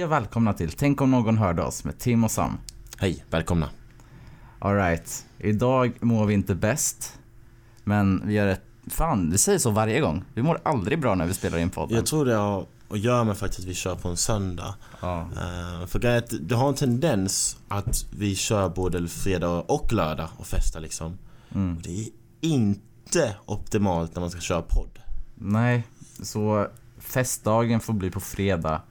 [0.00, 2.58] Hej och välkomna till Tänk om någon hörde oss med Tim och Sam.
[2.98, 3.68] Hej, välkomna.
[4.58, 7.18] Alright, idag mår vi inte bäst.
[7.84, 8.62] Men vi gör ett...
[8.86, 10.24] Fan, vi säger så varje gång.
[10.34, 11.96] Vi mår aldrig bra när vi spelar in podden.
[11.96, 14.74] Jag tror det har att göra med faktiskt att vi kör på en söndag.
[15.00, 15.28] Ja.
[15.32, 20.46] Uh, för att det har en tendens att vi kör både fredag och lördag och
[20.46, 21.18] festar liksom.
[21.54, 21.76] Mm.
[21.76, 22.08] Och det är
[22.40, 24.98] inte optimalt när man ska köra podd.
[25.34, 25.86] Nej,
[26.22, 26.66] så
[26.98, 28.82] festdagen får bli på fredag.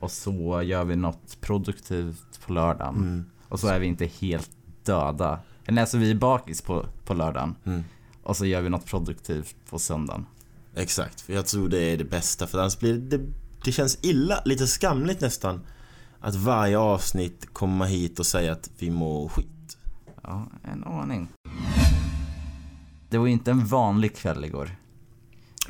[0.00, 2.96] Och så gör vi något produktivt på lördagen.
[2.96, 3.24] Mm.
[3.48, 4.50] Och så är vi inte helt
[4.84, 5.40] döda.
[5.66, 7.54] Eller alltså vi är bakis på, på lördagen.
[7.64, 7.84] Mm.
[8.22, 10.26] Och så gör vi något produktivt på söndagen.
[10.74, 13.20] Exakt, för jag tror det är det bästa för annars blir det,
[13.64, 15.60] det, känns illa, lite skamligt nästan.
[16.20, 19.78] Att varje avsnitt komma hit och säga att vi mår skit.
[20.22, 21.28] Ja, en aning.
[23.08, 24.70] Det var inte en vanlig kväll igår.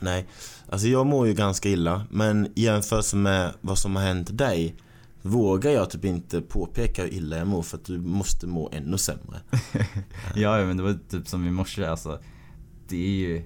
[0.01, 0.27] Nej,
[0.69, 4.77] alltså jag mår ju ganska illa men i jämförelse med vad som har hänt dig
[5.23, 8.99] vågar jag typ inte påpeka hur illa jag mår för att du måste må ännu
[8.99, 9.41] sämre.
[10.35, 12.19] Ja, men det var typ som i morse alltså.
[12.89, 13.43] Det är ju...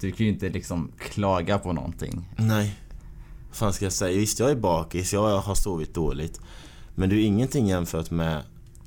[0.00, 2.28] Du kan ju inte liksom klaga på någonting.
[2.36, 2.78] Nej.
[3.48, 4.18] Vad fan ska jag säga?
[4.18, 6.40] Visst, jag är bakis, jag har sovit dåligt.
[6.94, 8.42] Men det är ju ingenting jämfört med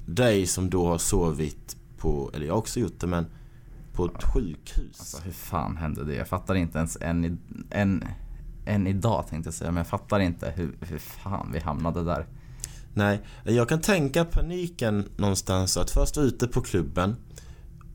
[0.06, 3.26] dig som då har sovit på, eller jag har också gjort det men
[3.94, 5.00] på ett sjukhus.
[5.00, 6.16] Alltså hur fan hände det?
[6.16, 7.40] Jag fattar inte ens än,
[7.70, 8.04] än,
[8.66, 9.72] än idag tänkte jag säga.
[9.72, 12.28] Men jag fattar inte hur, hur fan vi hamnade där.
[12.94, 17.16] Nej, jag kan tänka paniken någonstans att först vara ute på klubben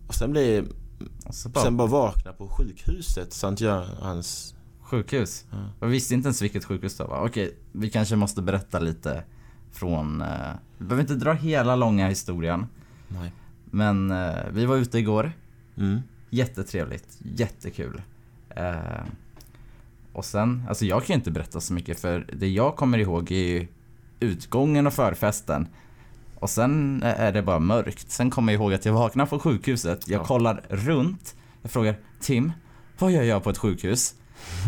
[0.07, 0.65] och sen bli,
[1.27, 4.55] Och så bara, sen bara vakna på sjukhuset Sankt Görans...
[4.81, 5.45] sjukhus.
[5.51, 5.57] Ja.
[5.81, 7.27] Jag visste inte ens vilket sjukhus det var.
[7.27, 9.25] Okej, vi kanske måste berätta lite
[9.73, 10.23] från...
[10.23, 12.67] Eh, vi behöver inte dra hela långa historien.
[13.09, 13.33] Nej.
[13.65, 15.33] Men eh, vi var ute igår.
[15.79, 16.01] Mm.
[16.31, 18.03] Jättetrevligt, jättekul.
[18.51, 18.75] Eh,
[20.13, 23.31] och sen, alltså jag kan ju inte berätta så mycket för det jag kommer ihåg
[23.33, 23.67] är ju
[24.21, 25.69] utgången och förfesten.
[26.35, 28.11] Och sen är det bara mörkt.
[28.11, 30.09] Sen kommer jag ihåg att jag vaknar på sjukhuset.
[30.09, 30.25] Jag Ja.
[30.25, 31.37] kollar runt.
[31.63, 32.53] Jag frågar Tim,
[32.99, 34.15] vad gör jag på ett sjukhus?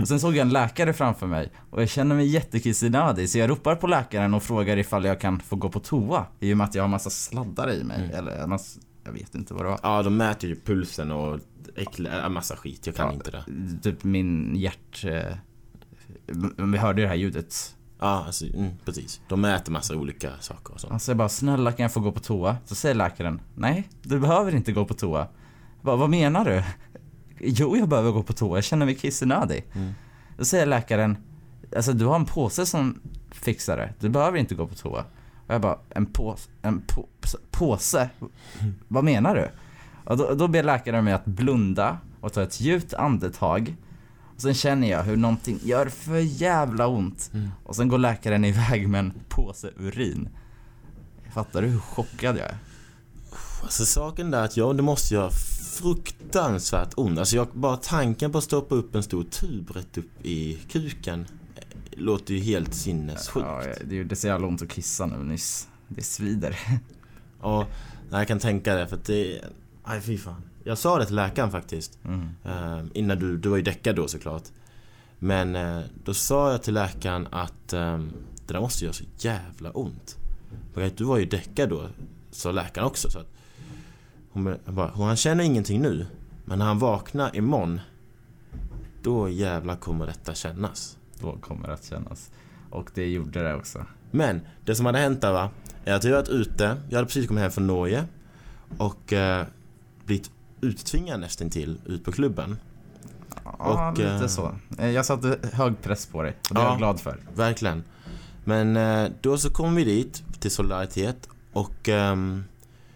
[0.00, 3.50] Och sen såg jag en läkare framför mig och jag känner mig jättekissnödig så jag
[3.50, 6.64] ropar på läkaren och frågar ifall jag kan få gå på toa i och med
[6.64, 8.04] att jag har massa sladdar i mig.
[8.04, 8.16] Mm.
[8.16, 8.46] Eller
[9.08, 9.80] jag vet inte vad det var.
[9.82, 11.40] Ja, de mäter ju pulsen och
[11.76, 12.86] äckliga, äh, massa skit.
[12.86, 13.12] Jag kan Ja.
[13.12, 13.44] inte det.
[13.82, 15.04] typ min hjärt...
[15.04, 15.36] Eh,
[16.56, 17.76] vi hörde ju det här ljudet.
[17.98, 19.20] Ja, alltså, mm, precis.
[19.28, 20.90] De mäter massa olika saker och sånt.
[20.90, 22.56] Han säger bara snälla kan jag få gå på toa?
[22.64, 25.18] Så säger läkaren nej, du behöver inte gå på toa.
[25.18, 25.28] Jag
[25.82, 26.62] bara, vad menar du?
[27.40, 29.64] Jo, jag behöver gå på toa, jag känner mig kissnödig.
[29.74, 29.92] Mm.
[30.38, 31.16] Då säger läkaren,
[31.76, 35.04] alltså du har en påse som fixar det, du behöver inte gå på toa.
[35.48, 36.50] Och jag bara, en påse?
[36.62, 37.06] En på,
[37.50, 38.10] påse?
[38.88, 39.50] Vad menar du?
[40.04, 43.76] Och då, då ber läkaren mig att blunda och ta ett djupt andetag.
[44.34, 47.30] Och sen känner jag hur någonting gör för jävla ont.
[47.34, 47.50] Mm.
[47.64, 50.28] Och sen går läkaren iväg med en påse urin.
[51.34, 52.58] Fattar du hur chockad jag är?
[53.62, 55.30] Alltså saken där att jag, det måste göra
[55.78, 57.18] fruktansvärt ont.
[57.18, 61.26] Alltså jag, bara tanken på att stoppa upp en stor tub rätt upp i kuken
[61.98, 63.46] låter ju helt sinnessjukt.
[63.46, 65.68] Ja, det gjorde så jävla ont att kissa nu nyss.
[65.88, 66.58] Det svider.
[67.42, 67.66] Ja,
[68.10, 69.44] jag kan tänka det för att det...
[69.86, 70.42] Nej fy fan.
[70.64, 71.98] Jag sa det till läkaren faktiskt.
[72.04, 72.28] Mm.
[72.44, 74.42] Eh, innan du, du var ju däckad då såklart.
[75.18, 77.98] Men eh, då sa jag till läkaren att eh,
[78.46, 80.16] det där måste göra så jävla ont.
[80.96, 81.88] Du var ju däckad då,
[82.30, 83.10] sa läkaren också.
[83.10, 83.32] Så att
[84.30, 86.06] hon, bara, han känner ingenting nu.
[86.44, 87.80] Men när han vaknar imorgon,
[89.02, 90.96] då jävlar kommer detta kännas.
[91.20, 92.30] Då kommer att kännas.
[92.70, 93.86] Och det gjorde det också.
[94.10, 95.50] Men det som hade hänt där va,
[95.84, 98.04] är att jag varit ute, jag hade precis kommit hem från Norge
[98.78, 99.46] och eh,
[100.04, 100.30] blivit
[100.60, 102.58] uttvingad nästintill ut på klubben.
[103.44, 104.54] Ja, Och, lite eh, så.
[104.78, 106.70] Eh, Jag satte hög press på dig och det är Ja.
[106.70, 107.16] jag glad för.
[107.34, 107.84] Verkligen.
[108.44, 112.44] Men eh, då så kom vi dit till Solidaritet och ehm,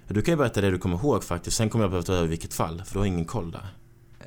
[0.09, 1.57] du kan ju berätta det du kommer ihåg faktiskt.
[1.57, 3.67] Sen kommer jag behöva ta över vilket fall, för du har ingen koll där.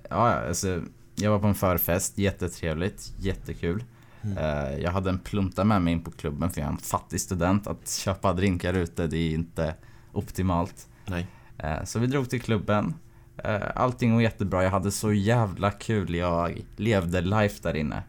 [0.09, 0.81] Ja, ja, alltså,
[1.15, 3.83] jag var på en förfest, jättetrevligt, jättekul.
[4.23, 4.37] Mm.
[4.37, 7.21] Eh, Jag hade en plunta med mig in på klubben för jag är en fattig
[7.21, 7.67] student.
[7.67, 9.75] Att köpa drinkar ute, det är inte
[10.13, 10.87] optimalt.
[11.05, 11.27] Nej.
[11.57, 12.93] Eh, Så vi drog till klubben.
[13.37, 16.15] Eh, Allting var jättebra, jag hade så jävla kul.
[16.15, 18.03] Jag levde life där inne.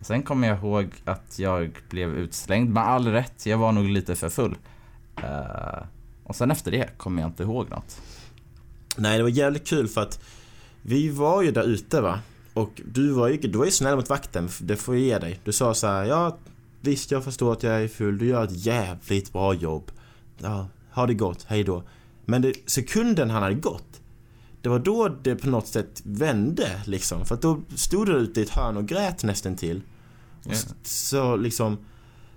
[0.00, 3.46] Sen kommer jag ihåg att jag blev utslängd, med all rätt.
[3.46, 4.56] Jag var nog lite för full.
[6.24, 8.00] Och sen efter det kommer jag inte ihåg något.
[8.96, 10.20] Nej, det var jävligt kul för att
[10.82, 12.18] vi var ju där ute va.
[12.54, 15.40] Och du var ju, du var ju snäll mot vakten, det får jag ge dig.
[15.44, 16.38] Du sa så här, ja
[16.80, 19.90] visst jag förstår att jag är full, du gör ett jävligt bra jobb.
[20.38, 21.82] Ja, ha det gott, hej då.
[22.24, 24.00] Men det, sekunden han hade gått,
[24.62, 27.24] det var då det på något sätt vände liksom.
[27.24, 29.82] För att då stod du ute i ett hörn och grät nästan till.
[30.50, 31.78] S- Så liksom,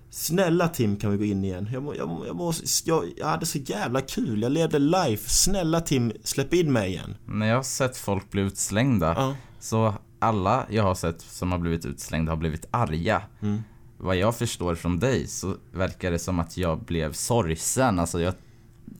[0.09, 1.69] Snälla Tim, kan vi gå in igen?
[1.73, 2.53] Jag, jag, jag, må,
[2.85, 5.29] jag, jag hade så jävla kul, jag levde life.
[5.29, 7.15] Snälla Tim, släpp in mig igen.
[7.25, 9.35] När jag har sett folk bli utslängda Ja.
[9.59, 13.21] så alla jag har sett som har blivit utslängda har blivit arga.
[13.41, 13.63] Mm.
[13.97, 17.99] Vad jag förstår från dig så verkar det som att jag blev sorgsen.
[17.99, 18.33] Alltså jag...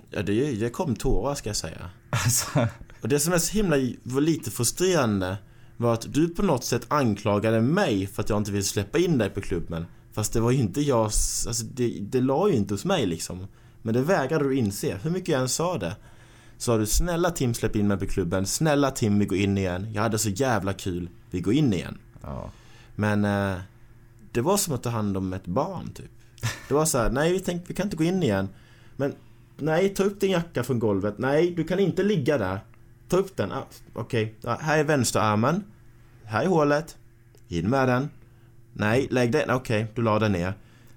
[0.10, 1.90] Ja, det, det kom tårar ska jag säga.
[2.10, 2.68] Alltså,
[3.02, 5.38] Och det som är så himla, var lite frustrerande
[5.78, 9.18] var att du på något sätt anklagade mig för att jag inte ville släppa in
[9.18, 9.86] dig på klubben.
[10.14, 13.48] Fast det var ju inte jag, alltså det, det la ju inte hos mig liksom.
[13.82, 15.96] Men det vägrade du inse, hur mycket jag än sa det.
[16.58, 19.92] Sa du snälla Tim släpp in mig på klubben, snälla Tim vi går in igen.
[19.94, 21.98] Jag hade så jävla kul, vi går in igen.
[22.22, 22.52] ja.
[22.96, 23.58] Men eh,
[24.32, 26.12] det var som att ta hand om ett barn typ.
[26.68, 28.50] Det var så här, nej vi tänkte vi kan inte gå in igen.
[28.96, 29.14] Men
[29.58, 31.18] nej, ta upp din jacka från golvet.
[31.18, 32.60] Nej, du kan inte ligga där.
[33.10, 33.52] Ta upp den.
[33.52, 35.64] Ah, Okej, ja, här är vänsterarmen.
[36.24, 36.98] Här är hålet.
[37.48, 38.10] In med den.
[38.74, 39.50] Nej, lägg den.
[39.50, 40.54] Okej, du la den ner.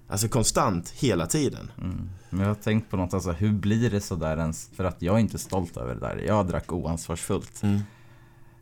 [0.08, 1.70] Alltså konstant, hela tiden.
[1.78, 2.10] Mm.
[2.30, 4.70] Men jag har tänkt på något, alltså hur blir det sådär ens?
[4.74, 6.16] För att jag är inte stolt över det där.
[6.26, 7.62] Jag drack oansvarsfullt.
[7.62, 7.80] Mm.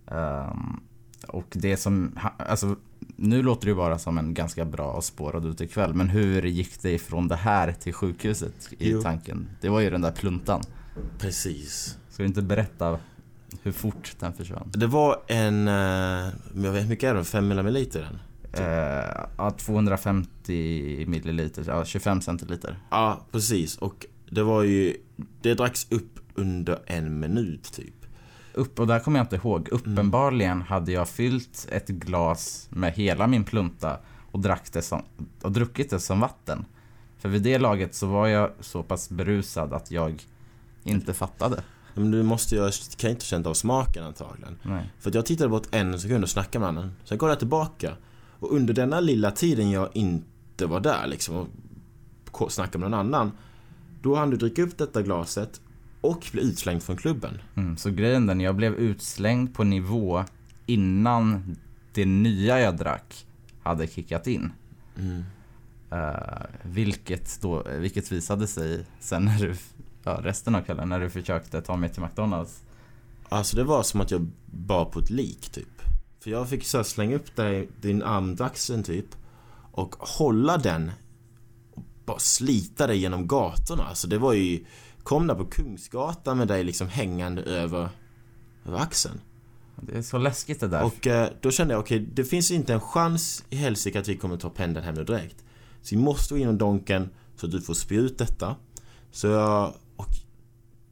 [0.06, 0.80] Ehm,
[1.28, 2.76] och det som, alltså
[3.16, 5.94] nu låter det ju bara som en ganska bra och spårad utekväll.
[5.94, 9.02] Men hur gick det ifrån det här till sjukhuset i Jo.
[9.02, 9.48] tanken?
[9.60, 10.62] Det var ju den där pluntan.
[11.18, 11.98] Precis.
[12.10, 12.98] Ska du inte berätta
[13.62, 14.70] hur fort den försvann?
[14.74, 16.28] Det var en, eh,
[16.64, 17.24] jag vet mycket är det?
[17.24, 18.18] 500 milliliter den?
[18.52, 22.76] Eh, ja, 250 milliliter, ja 25 centiliter.
[22.90, 23.78] Ja, precis.
[23.78, 24.96] Och det var ju,
[25.42, 27.94] det dracks upp under en minut typ.
[28.52, 29.68] Upp, och där kommer jag inte ihåg.
[29.72, 33.98] Uppenbarligen hade jag fyllt ett glas med hela min plunta
[34.30, 35.02] och, drack det som,
[35.42, 36.64] och druckit det som vatten.
[37.18, 40.26] För vid det laget så var jag så pass berusad att jag
[40.84, 41.62] inte fattade.
[41.94, 44.58] Men du måste ju, kan inte ha känt av smaken antagligen.
[44.62, 44.92] Nej.
[44.98, 46.92] För att jag tittade bort en sekund och snackade med honom.
[47.04, 47.96] Sen kollade jag tillbaka.
[48.40, 51.48] Och under denna lilla tiden jag inte var där liksom och
[52.52, 53.32] snackade med någon annan.
[54.02, 55.60] Då hann du dricka upp detta glaset
[56.00, 57.38] och bli utslängd från klubben.
[57.54, 60.24] Mm, så grejen den, jag blev utslängd på nivå
[60.66, 61.56] innan
[61.92, 63.26] det nya jag drack
[63.62, 64.52] hade kickat in.
[64.98, 65.24] Mm.
[65.90, 69.54] Eh, vilket, då, vilket visade sig sen när du,
[70.04, 72.62] ja, resten av kvällen när du försökte ta mig till McDonalds.
[73.28, 75.77] Alltså det var som att jag bar på ett lik typ.
[76.20, 79.06] För jag fick så slänga upp dig, din arm under axeln typ.
[79.72, 80.92] Och hålla den.
[81.74, 83.82] Och bara slita dig genom gatorna.
[83.82, 84.64] Alltså det var ju...
[85.02, 87.88] Kom där på Kungsgatan med dig liksom hängande över,
[88.66, 89.20] över axeln.
[89.82, 90.84] Det är så läskigt det där.
[90.84, 94.16] Och eh, då kände jag, okej, det finns inte en chans i helsike att vi
[94.16, 95.44] kommer ta pendeln hem nu direkt.
[95.82, 98.56] Så vi måste gå in och donken så att du får spy ut detta.
[99.10, 99.74] Så jag...
[99.96, 100.08] Och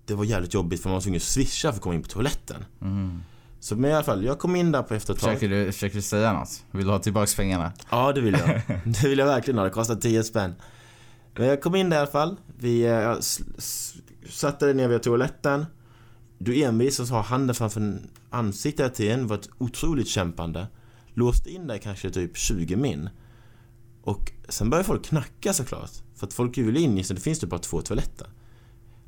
[0.05, 2.09] det var jävligt jobbigt för man var tvungen att swisha för att komma in på
[2.09, 2.65] toaletten.
[2.81, 3.23] Mm.
[3.67, 5.31] Så men i alla fall, jag kom in där på efter ett tag.
[5.31, 6.65] Försöker, du, försöker du säga något?
[6.71, 7.73] Vill du ha tillbaks pengarna?
[7.91, 8.63] Ja, det vill jag.
[8.85, 9.65] Det vill jag verkligen ha.
[9.65, 10.55] Det kostar 10 spänn.
[11.35, 12.37] Men jag kom in där i alla fall.
[12.59, 13.19] Vi eh, jag
[14.29, 15.67] satte ner vid toaletten.
[16.39, 17.99] Du envisades ha handen framför
[18.31, 19.27] ansiktet till en.
[19.27, 20.67] var ett otroligt kämpande.
[21.15, 23.09] Låste in dig kanske typ 20 min.
[24.03, 25.91] Och sen började folk knacka såklart.
[26.15, 28.27] För att folk vill in så det finns typ bara två toaletter.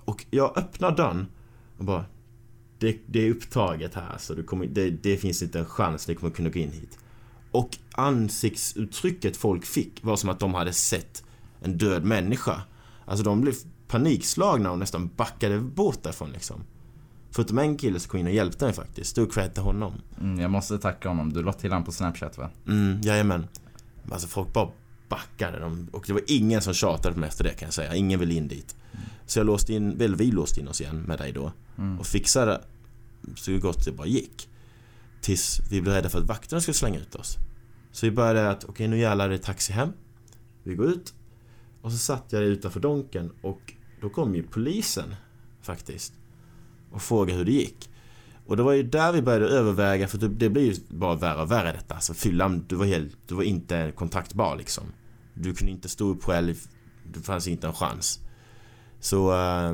[0.04, 1.26] Och jag öppnar dörren
[1.78, 2.04] och bara
[2.78, 6.14] det, det är upptaget här så du kommer, det, det finns inte en chans ni
[6.14, 6.98] kommer kunna gå in hit.
[7.50, 11.24] Och ansiktsuttrycket folk fick var som att de hade sett
[11.60, 12.62] en död människa.
[13.04, 13.54] Alltså de blev
[13.88, 16.64] panikslagna och nästan backade bort därifrån liksom.
[17.30, 19.10] Förutom en kille som kom in och hjälpte mig faktiskt.
[19.10, 19.92] Stor cred till honom.
[20.20, 21.32] Mm, jag måste tacka honom.
[21.32, 22.50] Du la till honom på Snapchat va?
[22.66, 23.46] Mm, jajamän.
[24.02, 24.68] Men Alltså folk bara
[25.08, 25.58] backade.
[25.58, 27.94] De, och det var ingen som tjatade på mig efter det kan jag säga.
[27.94, 28.76] Ingen ville in dit.
[29.26, 31.52] Så jag låste in, väl vi låste in oss igen med dig då.
[31.78, 31.98] Mm.
[31.98, 32.60] Och fixade
[33.36, 34.48] så gott det bara gick.
[35.20, 37.36] Tills vi blev rädda för att vakterna skulle slänga ut oss.
[37.92, 39.92] Så vi började att, okej nu jävlar är det taxi hem.
[40.62, 41.14] Vi går ut.
[41.82, 45.14] Och så satt jag utanför Donken och då kom ju polisen
[45.62, 46.12] faktiskt.
[46.92, 47.90] Och frågade hur det gick.
[48.48, 51.50] Och det var ju där vi började överväga för det, blir ju bara värre och
[51.50, 51.94] värre detta.
[51.94, 54.84] Alltså fyllan, du var helt, du var inte kontaktbar liksom.
[55.34, 56.54] Du kunde inte stå upp själv.
[57.12, 58.20] Det fanns inte en chans.
[59.00, 59.72] Så eh,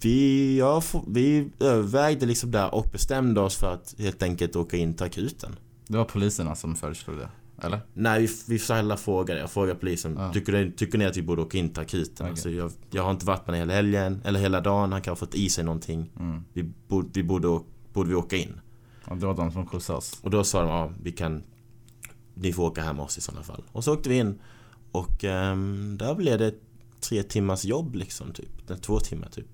[0.00, 4.94] vi, ja, vi övervägde liksom där och bestämde oss för att helt enkelt åka in
[4.94, 5.56] till akuten.
[5.86, 7.28] Det var poliserna som föreslog det.
[7.62, 7.80] Eller?
[7.94, 9.40] Nej, vi, vi själva frågade.
[9.40, 10.16] Jag frågade polisen.
[10.18, 10.32] Ja.
[10.32, 12.14] Tycker, ni, tycker ni att vi borde åka in till akuten?
[12.18, 12.30] Okej.
[12.30, 14.92] Alltså, jag, jag har inte varit med hela helgen eller hela dagen.
[14.92, 16.10] Han kan ha fått i sig någonting.
[16.20, 16.44] Mm.
[16.52, 17.60] Vi, borde, vi borde,
[17.98, 18.60] borde vi åka in?
[19.04, 20.20] Och det var de som skjutsade oss.
[20.22, 21.42] Och då sa de, ja vi kan
[22.34, 23.64] Ni får åka hem med oss i sådana fall.
[23.72, 24.38] Och så åkte vi in
[24.92, 26.54] Och ehm, där blev det
[27.00, 28.82] tre timmars jobb liksom typ.
[28.82, 29.46] Två timmar typ.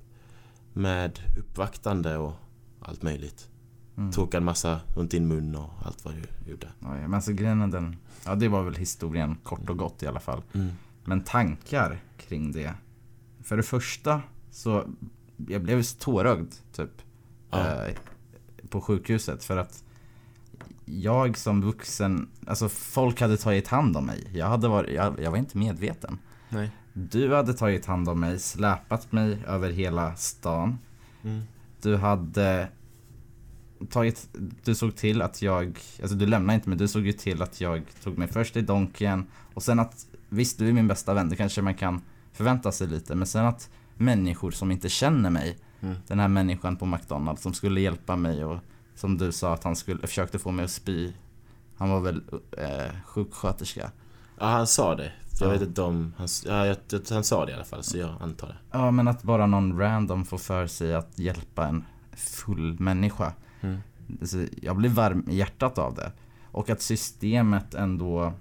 [0.72, 2.32] Med uppvaktande och
[2.80, 3.48] allt möjligt.
[3.96, 4.12] Mm.
[4.12, 6.68] Tog en massa runt din mun och allt vad du gjorde.
[6.80, 10.20] Ja, men alltså grejen den, ja det var väl historien kort och gott i alla
[10.20, 10.42] fall.
[10.52, 10.70] Mm.
[11.04, 12.74] Men tankar kring det.
[13.42, 14.84] För det första så,
[15.48, 16.90] jag blev så tårögd typ.
[17.50, 17.86] Ja.
[17.86, 17.94] Eh,
[18.74, 19.84] på sjukhuset för att
[20.84, 24.30] jag som vuxen, alltså folk hade tagit hand om mig.
[24.32, 26.18] Jag hade varit, jag, jag var inte medveten.
[26.48, 26.70] Nej.
[26.92, 30.78] Du hade tagit hand om mig, släpat mig över hela stan.
[31.22, 31.42] Mm.
[31.82, 32.68] Du hade
[33.90, 34.28] tagit,
[34.64, 37.60] du såg till att jag, alltså du lämnade inte mig, du såg ju till att
[37.60, 41.28] jag tog mig först i Donken och sen att, visst du är min bästa vän,
[41.28, 42.02] det kanske man kan
[42.32, 45.96] förvänta sig lite, men sen att människor som inte känner mig, Mm.
[46.06, 48.58] den här människan på McDonalds som skulle hjälpa mig och
[48.94, 51.12] som du sa att han skulle, försökte få mig att spy.
[51.76, 52.22] Han var väl
[52.58, 53.90] eh, sjuksköterska.
[54.38, 55.12] Ja, han sa det.
[55.40, 55.52] Jag Ja.
[55.52, 56.14] vet inte om...
[56.16, 56.76] Han, ja, jag,
[57.10, 58.56] han sa det i alla fall, så jag antar det.
[58.70, 61.84] Ja men att bara någon random får för sig att hjälpa en
[62.16, 63.32] full människa.
[63.60, 63.78] Mm.
[64.62, 66.12] Jag blir varm i hjärtat av det.
[66.50, 68.32] Och att systemet ändå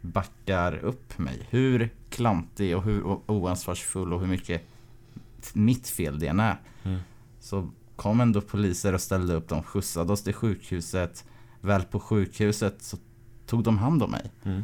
[0.00, 1.46] backar upp mig.
[1.50, 4.62] Hur klantig och hur oansvarsfull och hur mycket
[5.52, 6.56] mitt fel det än är.
[6.88, 7.00] Mm.
[7.40, 11.24] Så kom ändå poliser och ställde upp dem, skjutsade oss till sjukhuset.
[11.60, 12.96] Väl på sjukhuset så
[13.46, 14.32] tog de hand om mig.
[14.44, 14.62] Mm.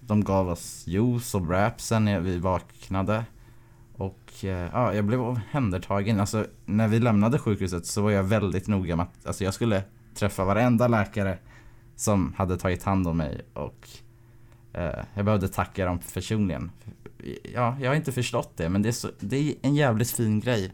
[0.00, 3.24] De gav oss juice och wraps sen när vi vaknade.
[3.96, 6.20] Och eh, ja, jag blev omhändertagen.
[6.20, 9.82] Alltså när vi lämnade sjukhuset så var jag väldigt noga med att alltså, jag skulle
[10.14, 11.38] träffa varenda läkare
[11.96, 13.88] som hade tagit hand om mig och
[14.72, 16.70] eh, jag behövde tacka dem personligen.
[17.54, 20.40] Ja, jag har inte förstått det men det är, så, det är en jävligt fin
[20.40, 20.72] grej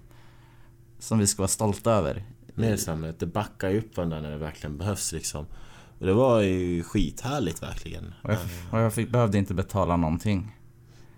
[0.99, 2.25] som vi ska vara stolta över.
[2.55, 5.47] Med samhället, det backar ju upp varandra när det verkligen behövs liksom.
[5.99, 8.15] Och det var ju skithärligt verkligen.
[8.23, 8.39] Och jag,
[8.73, 10.57] och jag fick, behövde inte betala någonting.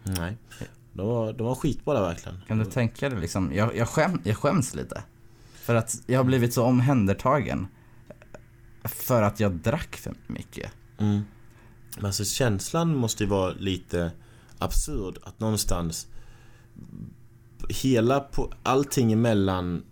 [0.02, 0.36] Nej.
[0.92, 2.40] De var, de var skitbra där verkligen.
[2.46, 5.02] Kan du tänka dig liksom, jag, jag, skäm, jag skäms lite.
[5.54, 7.66] För att jag har blivit så omhändertagen.
[8.84, 10.72] För att jag drack för mycket.
[10.98, 11.20] Mm.
[11.96, 14.12] Men alltså känslan måste ju vara lite
[14.58, 16.06] absurd att någonstans
[17.70, 19.82] Hela på, allting emellan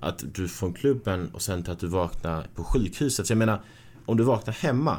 [0.00, 3.26] att du från klubben och sen till att du vaknar på sjukhuset.
[3.26, 3.60] Så jag menar,
[4.06, 4.96] om du vaknar hemma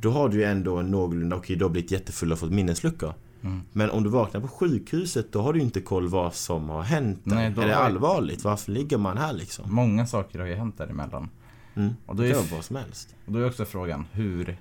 [0.00, 3.14] då har du ju ändå en någorlunda, okej du har blivit jättefull och fått minnesluckor.
[3.42, 3.62] Mm.
[3.72, 6.82] Men om du vaknar på sjukhuset då har du ju inte koll vad som har
[6.82, 7.20] hänt.
[7.22, 8.44] Nej, är det allvarligt?
[8.44, 9.74] Varför ligger man här liksom?
[9.74, 11.28] Många saker har ju hänt däremellan.
[11.74, 11.94] Mm.
[12.06, 13.14] Och då det är, vara vad som helst.
[13.26, 14.56] och då är också frågan, hur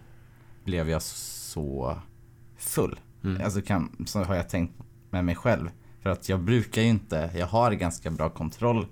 [0.64, 1.98] blev jag så
[2.58, 3.00] full?
[3.24, 3.42] Mm.
[3.46, 4.74] Alltså kan, så har jag tänkt
[5.10, 5.70] med mig själv.
[6.06, 8.88] För att jag brukar ju inte, jag har ganska bra kontroll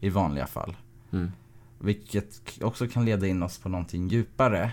[0.00, 0.76] i vanliga fall.
[1.12, 1.32] Mm.
[1.78, 4.72] Vilket också kan leda in oss på någonting djupare.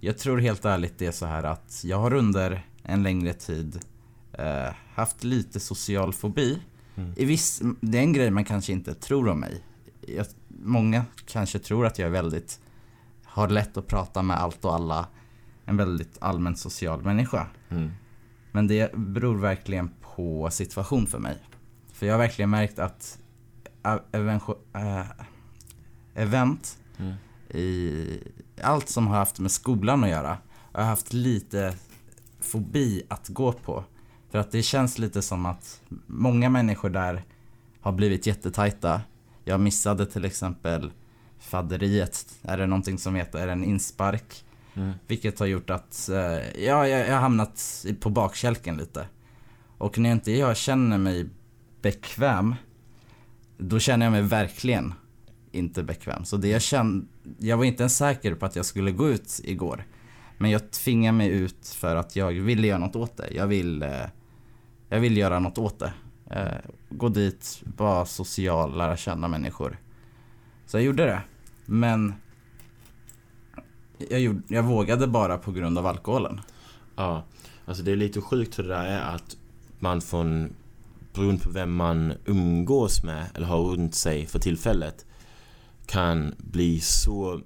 [0.00, 3.80] Jag tror helt ärligt det är så här att jag har under en längre tid
[4.32, 6.58] eh, haft lite social fobi.
[6.94, 7.12] Mm.
[7.16, 9.64] I viss, det är en grej man kanske inte tror om mig.
[10.00, 12.60] Jag, många kanske tror att jag är väldigt,
[13.24, 15.06] har lätt att prata med allt och alla.
[15.64, 17.46] En väldigt allmänt social människa.
[17.68, 17.90] Mm.
[18.52, 21.38] Men det beror verkligen på situation för mig.
[21.92, 23.18] För jag har verkligen märkt att
[23.82, 25.06] ä- eventu- äh,
[26.14, 27.14] event Mm.
[27.48, 28.18] i
[28.62, 30.38] allt som har haft med skolan att göra
[30.72, 31.74] har jag haft lite
[32.40, 33.84] fobi att gå på.
[34.30, 37.24] För att det känns lite som att många människor där
[37.80, 39.00] har blivit jättetajta.
[39.44, 40.92] Jag missade till exempel
[41.38, 44.44] fadderiet, är det någonting som heter, är det en inspark?
[44.74, 44.92] Mm.
[45.06, 46.16] Vilket har gjort att eh,
[46.64, 49.06] ja, jag, jag har hamnat på bakkälken lite.
[49.78, 51.28] Och när inte jag känner mig
[51.82, 52.54] bekväm,
[53.58, 54.94] då känner jag mig verkligen
[55.52, 56.24] inte bekväm.
[56.24, 57.06] Så det jag kände,
[57.38, 59.84] jag var inte ens säker på att jag skulle gå ut igår.
[60.38, 63.28] Men jag tvingade mig ut för att jag ville göra något åt det.
[63.34, 63.84] Jag vill,
[64.88, 65.92] jag vill göra något åt det.
[66.30, 69.78] Eh, gå dit, vara social, lära känna människor.
[70.66, 71.22] Så jag gjorde det.
[71.66, 72.14] Men
[73.98, 76.40] jag, gjorde, jag vågade bara på grund av alkoholen.
[76.96, 77.24] Ja,
[77.66, 79.36] alltså det är lite sjukt hur det där är att
[79.84, 80.52] man från
[81.14, 85.06] beroende på vem man umgås med eller har runt sig för tillfället
[85.86, 87.40] kan bli så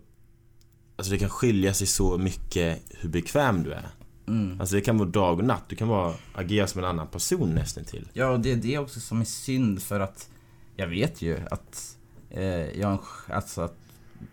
[0.97, 3.89] Alltså det kan skilja sig så mycket hur bekväm du är.
[4.29, 4.61] Mm.
[4.61, 5.65] Alltså det kan vara dag och natt.
[5.69, 8.09] Du kan vara, agera som en annan person nästan till.
[8.13, 10.31] Ja, och det är det också som är synd för att
[10.77, 11.97] jag vet ju att
[12.31, 12.45] eh,
[12.81, 13.77] jag, en alltså att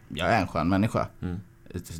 [0.09, 1.07] jag är en skön människa.
[1.21, 1.39] Mm.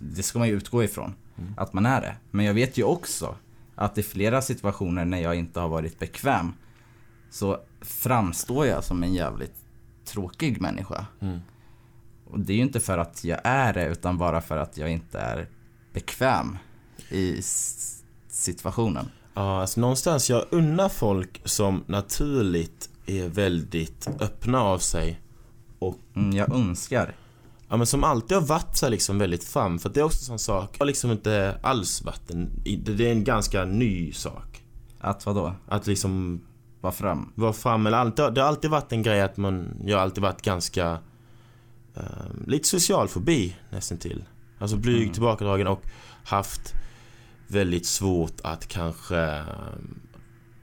[0.02, 1.54] Det ska man ju utgå ifrån, Mm.
[1.58, 2.16] att man är det.
[2.32, 3.36] Men jag vet ju också
[3.76, 6.54] att i flera situationer när jag inte har varit bekväm
[7.30, 9.56] så framstår jag som en jävligt
[10.06, 11.06] tråkig människa.
[11.22, 11.40] Mm.
[12.26, 14.92] Och det är ju inte för att jag är det utan bara för att jag
[14.92, 15.50] inte är
[15.94, 16.58] bekväm
[17.10, 17.42] i
[18.28, 19.10] situationen.
[19.34, 25.22] Ja, alltså någonstans, jag unnar folk som naturligt är väldigt öppna av sig
[25.80, 27.16] och Mm, jag önskar.
[27.70, 30.26] Ja men som alltid har varit så liksom väldigt fram för det är också en
[30.26, 32.50] sån sak Jag har liksom inte alls varit en,
[32.86, 34.64] det är en ganska ny sak
[35.00, 35.54] Att vadå?
[35.68, 36.42] Att liksom
[36.82, 37.32] Vara fram?
[37.36, 38.16] vara fram eller allt.
[38.16, 40.98] Det har, alltid varit en grej att man, jag har alltid varit ganska
[41.96, 42.04] eh,
[42.48, 44.24] lite social fobi nästan till.
[44.60, 45.14] Alltså blyg, Mm.
[45.14, 45.82] tillbakadragen och
[46.24, 46.74] haft
[47.48, 49.44] väldigt svårt att kanske eh,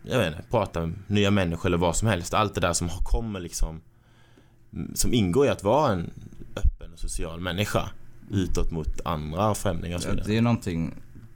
[0.02, 2.34] jag vet inte, prata med nya människor eller vad som helst.
[2.34, 3.80] Allt det där som har- kommer liksom
[4.94, 6.10] som ingår i att vara en
[6.56, 7.88] öppen och social människa
[8.30, 10.24] utåt mot andra främlingar och så vidare.
[10.26, 10.94] det är någonting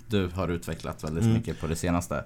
[0.08, 1.36] du har utvecklat väldigt Mm.
[1.36, 2.24] mycket på det senaste.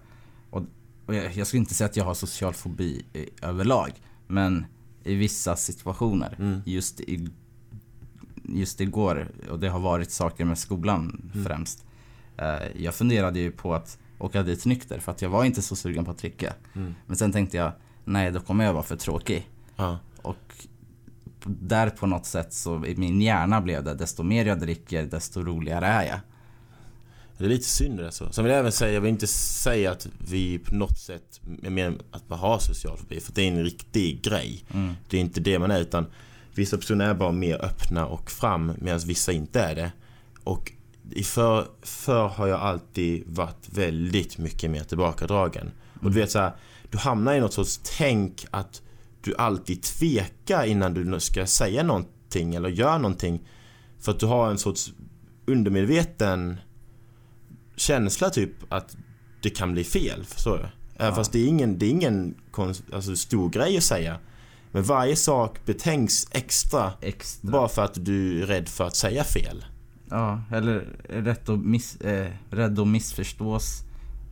[0.50, 0.62] Och,
[1.06, 3.90] och jag, jag skulle inte säga att jag har social fobi i, överlag.
[4.26, 4.66] Men
[5.04, 6.36] i vissa situationer.
[6.38, 6.60] Mm.
[6.66, 7.28] Just, i,
[8.44, 11.46] just igår, och det har varit saker med skolan Mm.
[11.46, 11.84] främst.
[12.36, 15.76] Eh, jag funderade ju på att åka dit nykter för att jag var inte så
[15.76, 16.52] sugen på att dricka.
[16.74, 16.94] Mm.
[17.06, 17.72] Men sen tänkte jag,
[18.04, 19.48] nej då kommer jag vara för tråkig.
[19.76, 19.98] Ja.
[20.22, 20.54] Och
[21.44, 25.42] där på något sätt så i min hjärna blev det, desto mer jag dricker desto
[25.42, 26.20] roligare är jag.
[27.38, 28.32] Det är lite synd det så.
[28.32, 31.70] Sen vill jag även säga, jag vill inte säga att vi på något sätt är
[31.70, 33.20] mer att man har social fobi.
[33.20, 34.64] För det är en riktig grej.
[34.74, 34.94] Mm.
[35.08, 36.06] Det är inte det man är utan
[36.54, 39.92] vissa personer är bara mer öppna och fram medan vissa inte är det.
[40.44, 40.72] Och
[41.10, 45.70] i för, har jag alltid varit väldigt mycket mer tillbakadragen.
[46.02, 46.52] Och du vet så här,
[46.90, 48.82] du hamnar i något sorts tänk att
[49.20, 53.40] du alltid tvekar innan du ska säga någonting eller gör någonting.
[54.00, 54.92] För att du har en sorts
[55.46, 56.56] undermedveten
[57.76, 58.96] känsla typ att
[59.42, 60.64] det kan bli fel, förstår du?
[60.96, 61.14] Även Ja.
[61.14, 64.18] fast det är ingen, det är ingen konst, alltså, stor grej att säga.
[64.72, 67.50] Men varje sak betänks extra Extra.
[67.50, 69.64] bara för att du är rädd för att säga fel.
[70.10, 73.82] Ja, eller rätt att, miss, eh, rädd att missförstås.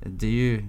[0.07, 0.65] Det är ju...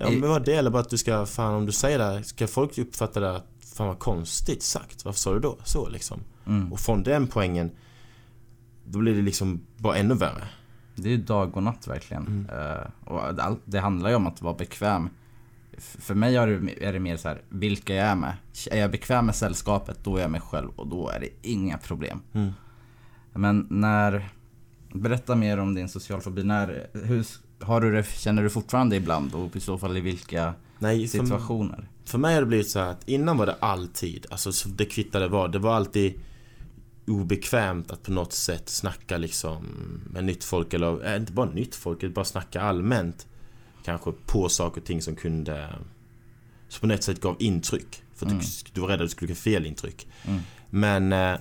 [0.00, 2.22] Ja, men vad det eller bara att du ska, fan om du säger det här,
[2.22, 5.04] ska folk uppfatta det att fan vad konstigt sagt.
[5.04, 6.20] Varför sa du då så liksom?
[6.46, 7.70] Mm, Och från den poängen,
[8.84, 10.44] då blir det liksom bara ännu värre.
[10.94, 12.26] det är ju dag och natt verkligen.
[12.26, 12.46] Mm.
[12.50, 15.08] Eh, och det, all- det handlar ju om att vara bekväm.
[15.78, 18.32] För mig är det, är det mer så här, vilka jag är med.
[18.70, 21.78] Är jag bekväm med sällskapet, då är jag mig själv och då är det inga
[21.78, 22.20] problem.
[22.32, 22.50] Mm.
[23.32, 24.28] Men när...
[24.94, 26.44] Berätta mer om din socialfobi.
[26.44, 27.26] När, hur,
[27.60, 31.18] har du det, känner du fortfarande ibland och i så fall i vilka Nej, för,
[31.18, 31.88] situationer?
[32.04, 35.28] för mig har det blivit så att innan var det alltid, alltså så det kvittade
[35.28, 36.14] vad, det var alltid
[37.06, 39.64] obekvämt att på något sätt snacka liksom
[40.10, 43.26] med nytt folk eller, äh, inte bara nytt folk, bara snacka allmänt.
[43.84, 45.68] Kanske på saker och ting som kunde,
[46.68, 48.02] som på något sätt gav intryck.
[48.14, 48.38] För Mm.
[48.38, 50.08] du, du var rädd att du skulle ge fel intryck.
[50.24, 50.40] Mm.
[50.70, 51.40] Men eh,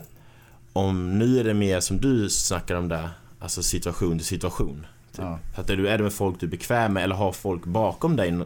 [0.73, 4.85] om nu är det mer som du snackar om där, alltså situation till situation.
[5.19, 5.27] Typ.
[5.55, 5.61] Ja.
[5.61, 8.15] Att är du är det med folk du är bekväm med eller har folk bakom
[8.15, 8.39] dig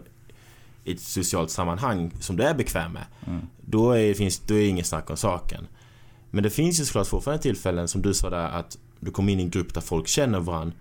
[0.84, 3.06] i ett socialt sammanhang som du är bekväm med.
[3.28, 3.42] Mm.
[3.62, 5.68] Då är, finns, då är det inget snack om saken.
[6.32, 9.40] Men det finns ju såklart fortfarande tillfällen som du sa där att du kommer in
[9.40, 10.76] i en grupp där folk känner varandra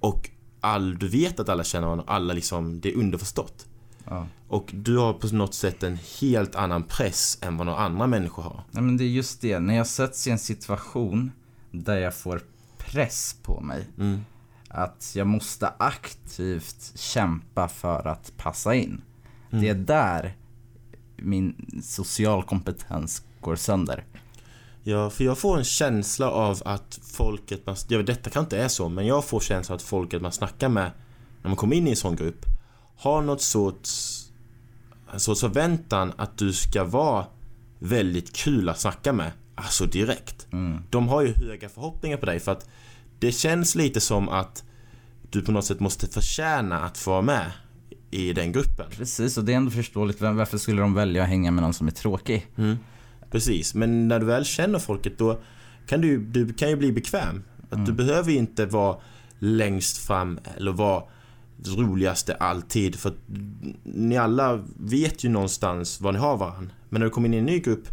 [0.00, 3.66] och all, du vet att alla känner varandra och alla liksom, det är underförstått.
[4.04, 4.26] Ja.
[4.48, 8.42] Och du har på något sätt en helt annan press än vad några andra människor
[8.42, 8.62] har.
[8.70, 11.32] Nej men det är just det, när jag sätts i en situation
[11.70, 12.40] där jag får
[12.78, 13.86] press på mig.
[13.98, 14.24] Mm.
[14.74, 19.02] Att jag måste aktivt kämpa för att passa in.
[19.50, 19.64] Mm.
[19.64, 20.36] Det är där
[21.16, 24.04] min social kompetens går sönder.
[24.82, 28.68] Ja, för jag får en känsla av att folket man, vet, detta kan inte är
[28.68, 30.90] så, men jag får känslan att folket man snackar med
[31.42, 32.46] när man kommer in i en sån grupp
[32.96, 34.20] har något sorts
[35.12, 37.26] en sorts förväntan att du ska vara
[37.78, 39.32] väldigt kul att snacka med.
[39.54, 40.46] Alltså direkt.
[40.52, 40.82] Mm.
[40.90, 42.68] De har ju höga förhoppningar på dig för att
[43.18, 44.64] det känns lite som att
[45.30, 47.50] du på något sätt måste förtjäna att få vara med
[48.10, 48.86] i den gruppen.
[48.90, 50.20] Precis, och det är ändå förståeligt.
[50.20, 52.46] Varför skulle de välja att hänga med någon som är tråkig?
[52.56, 52.76] Mm.
[53.30, 55.40] Precis, men när du väl känner folket då
[55.86, 57.42] kan du, du kan ju bli bekväm.
[57.70, 58.96] Att Du behöver inte vara
[59.38, 61.02] längst fram eller vara
[61.66, 63.18] roligaste alltid för att
[63.82, 66.74] ni alla vet ju någonstans vad ni har varandra.
[66.88, 67.88] Men när du kommer in i en ny grupp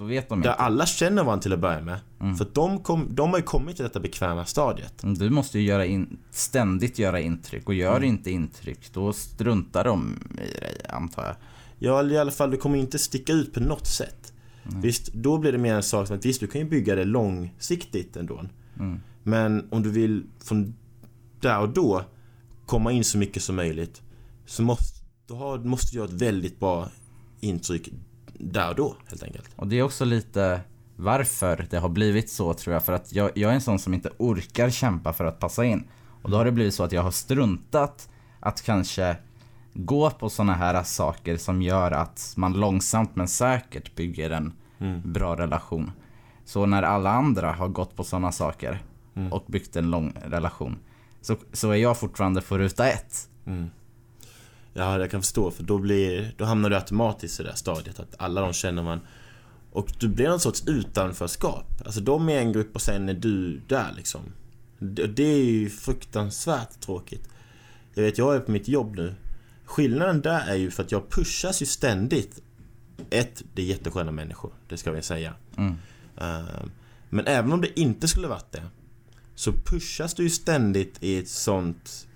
[0.00, 0.62] Då vet de där inte.
[0.62, 1.98] alla känner varandra till att börja med.
[2.20, 2.36] Mm.
[2.36, 4.94] För de, kom, de har ju kommit till detta bekväma stadiet.
[5.02, 8.08] Du måste ju göra in, ständigt göra intryck och gör Mm.
[8.08, 11.34] inte intryck då struntar de i dig antar jag.
[11.78, 14.32] Ja, i alla fall du kommer inte sticka ut på något sätt.
[14.68, 14.80] Mm.
[14.80, 17.04] Visst, då blir det mer en sak som att visst, du kan ju bygga det
[17.04, 18.44] långsiktigt ändå.
[18.78, 19.00] Mm.
[19.22, 20.74] Men om du vill från
[21.40, 22.04] där och då
[22.66, 24.02] komma in så mycket som möjligt
[24.46, 26.88] så måste du ha, måste du göra ett väldigt bra
[27.40, 27.88] intryck
[28.40, 29.50] där och då helt enkelt.
[29.56, 30.60] Och det är också lite
[30.96, 32.84] varför det har blivit så tror jag.
[32.84, 35.84] För att jag, jag är en sån som inte orkar kämpa för att passa in.
[36.22, 38.08] Och då har det blivit så att jag har struntat
[38.40, 39.16] att kanske
[39.74, 45.12] gå på såna här saker som gör att man långsamt men säkert bygger en Mm.
[45.12, 45.92] bra relation.
[46.44, 48.82] Så när alla andra har gått på såna saker
[49.14, 49.32] Mm.
[49.32, 50.78] och byggt en lång relation
[51.20, 53.28] så, så är jag fortfarande på ruta ett.
[53.46, 53.70] Mm.
[54.74, 58.00] Ja, jag kan förstå för då blir, då hamnar du automatiskt i det där stadiet
[58.00, 59.00] att alla de känner man
[59.72, 61.82] och du blir någon sorts utanförskap.
[61.84, 64.20] Alltså de är en grupp och sen är du där liksom.
[64.78, 67.28] Det, det är ju fruktansvärt tråkigt.
[67.94, 69.14] Jag vet, jag är på mitt jobb nu.
[69.64, 72.42] Skillnaden där är ju för att jag pushas ju ständigt.
[73.10, 75.34] Ett, det är jättesköna människor, det ska vi säga.
[75.56, 75.72] Mm.
[76.20, 76.64] Uh,
[77.08, 78.62] men även om det inte skulle varit det
[79.34, 82.06] så pushas du ju ständigt i ett sånt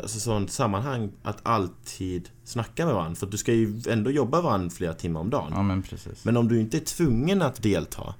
[0.00, 3.14] alltså sånt sammanhang att alltid snacka med varandra.
[3.14, 5.52] För att du ska ju ändå jobba varandra flera timmar om dagen.
[5.54, 6.24] Ja men precis.
[6.24, 8.14] Men om du inte är tvungen att delta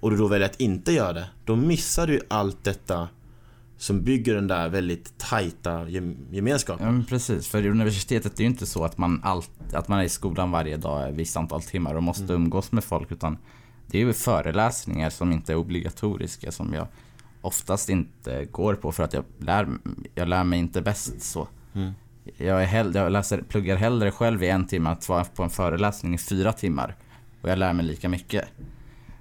[0.00, 3.08] och du då väljer att inte göra det, då missar du allt detta
[3.78, 5.88] som bygger den där väldigt tajta
[6.30, 6.86] gemenskapen.
[6.86, 9.98] Ja men precis, för i universitetet är ju inte så att man, allt, att man
[9.98, 12.34] är i skolan varje dag ett visst antal timmar och måste mm.
[12.34, 13.38] umgås med folk utan
[13.86, 16.86] det är ju föreläsningar som inte är obligatoriska som jag
[17.46, 19.68] oftast inte går på för att jag lär,
[20.14, 21.48] jag lär mig inte bäst så.
[21.74, 21.92] Mm.
[22.36, 25.50] Jag, är hell, jag läser, pluggar hellre själv i en timme att vara på en
[25.50, 26.96] föreläsning i fyra timmar.
[27.42, 28.48] Och jag lär mig lika mycket.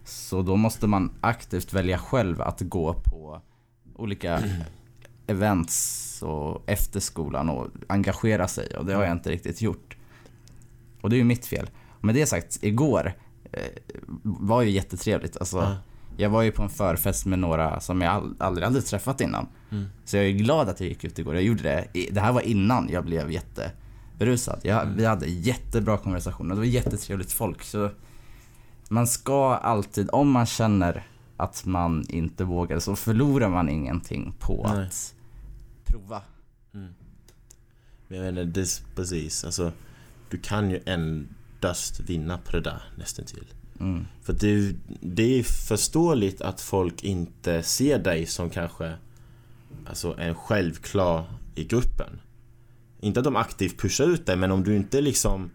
[0.04, 3.42] Så då måste man aktivt välja själv att gå på
[3.96, 4.44] olika
[5.28, 8.78] events och efter skolan och engagera sig.
[8.78, 9.98] Och det har jag inte riktigt gjort.
[11.02, 11.70] Och det är ju mitt fel.
[12.02, 13.14] Med det sagt, igår
[13.52, 13.62] eh,
[14.24, 15.38] var ju jättetrevligt.
[15.38, 15.78] Alltså, mm.
[16.18, 19.48] Jag var ju på en förfest med några som jag all, aldrig hade träffat innan.
[19.72, 19.86] Mm.
[20.06, 21.36] Så jag är glad att jag gick ut igår.
[21.36, 21.88] Jag gjorde det.
[22.12, 24.60] Det här var innan jag blev jätteberusad.
[24.64, 24.98] Jag, mm.
[24.98, 26.56] Vi hade jättebra konversationer.
[26.56, 27.64] Det var jättetrevligt folk.
[27.64, 27.90] Så
[28.90, 34.72] man ska alltid, om man känner att man inte vågar så förlorar man ingenting på
[34.74, 34.86] Nej.
[34.86, 35.16] att
[35.86, 36.22] prova.
[36.74, 36.94] Mm.
[38.08, 39.46] Men jag menar, det, precis.
[39.46, 39.72] Alltså,
[40.30, 43.46] du kan ju endast vinna på det där nästan till.
[43.80, 44.06] Mm.
[44.22, 48.94] För det, det är förståeligt att folk inte ser dig som kanske
[49.86, 52.20] Alltså en självklar i gruppen.
[53.00, 55.50] Inte att de aktivt pushar ut dig men om du inte liksom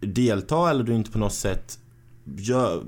[0.00, 1.78] deltar eller du inte på något sätt
[2.24, 2.84] gör,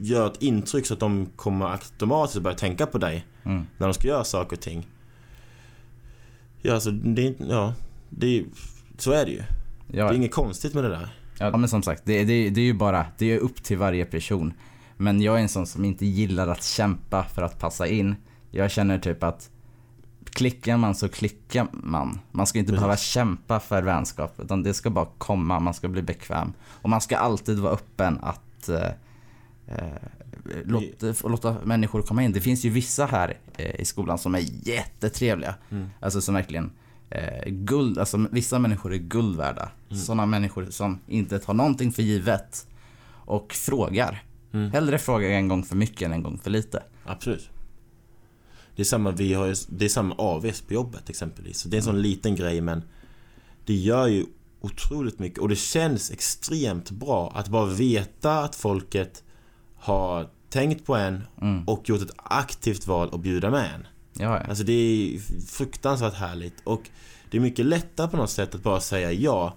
[0.00, 3.66] gör ett intryck så att de kommer automatiskt börja tänka på dig mm.
[3.78, 4.86] när de ska göra saker och ting.
[6.62, 7.74] Ja, alltså det, ja,
[8.10, 8.44] det,
[8.98, 9.42] så är det ju.
[9.92, 10.04] Ja.
[10.04, 11.08] Det är inget konstigt med det där.
[11.50, 14.04] Ja men som sagt, det, det, det är ju bara, det är upp till varje
[14.04, 14.52] person.
[14.96, 18.16] Men jag är en sån som inte gillar att kämpa för att passa in.
[18.50, 19.50] Jag känner typ att
[20.24, 22.20] klickar man så klickar man.
[22.30, 22.80] Man ska inte Precis.
[22.80, 26.52] behöva kämpa för vänskap utan det ska bara komma, man ska bli bekväm.
[26.68, 28.86] Och man ska alltid vara öppen att eh,
[29.66, 29.86] eh,
[30.64, 32.32] låta, låta människor komma in.
[32.32, 35.54] Det finns ju vissa här eh, i skolan som är jättetrevliga.
[35.70, 35.90] Mm.
[36.00, 36.70] Alltså som verkligen
[37.14, 39.70] eh, guld, alltså vissa människor är guld värda.
[39.90, 40.02] Mm.
[40.02, 42.66] Sådana människor som inte tar någonting för givet
[43.24, 44.22] och frågar.
[44.52, 44.70] Mm.
[44.70, 46.82] Hellre frågar en gång för mycket än en gång för lite.
[47.04, 47.50] Absolut.
[48.76, 51.58] Det är samma, vi har, det är samma AVS på jobbet exempelvis.
[51.58, 52.02] Så det är en sån mm.
[52.02, 52.82] liten grej men
[53.66, 54.26] det gör ju
[54.60, 59.24] otroligt mycket och det känns extremt bra att bara veta att folket
[59.76, 61.68] har tänkt på en mm.
[61.68, 63.86] och gjort ett aktivt val att bjuda med en.
[64.22, 64.44] Ja, ja.
[64.48, 66.82] Alltså det är fruktansvärt härligt och
[67.30, 69.56] det är mycket lättare på något sätt att bara säga ja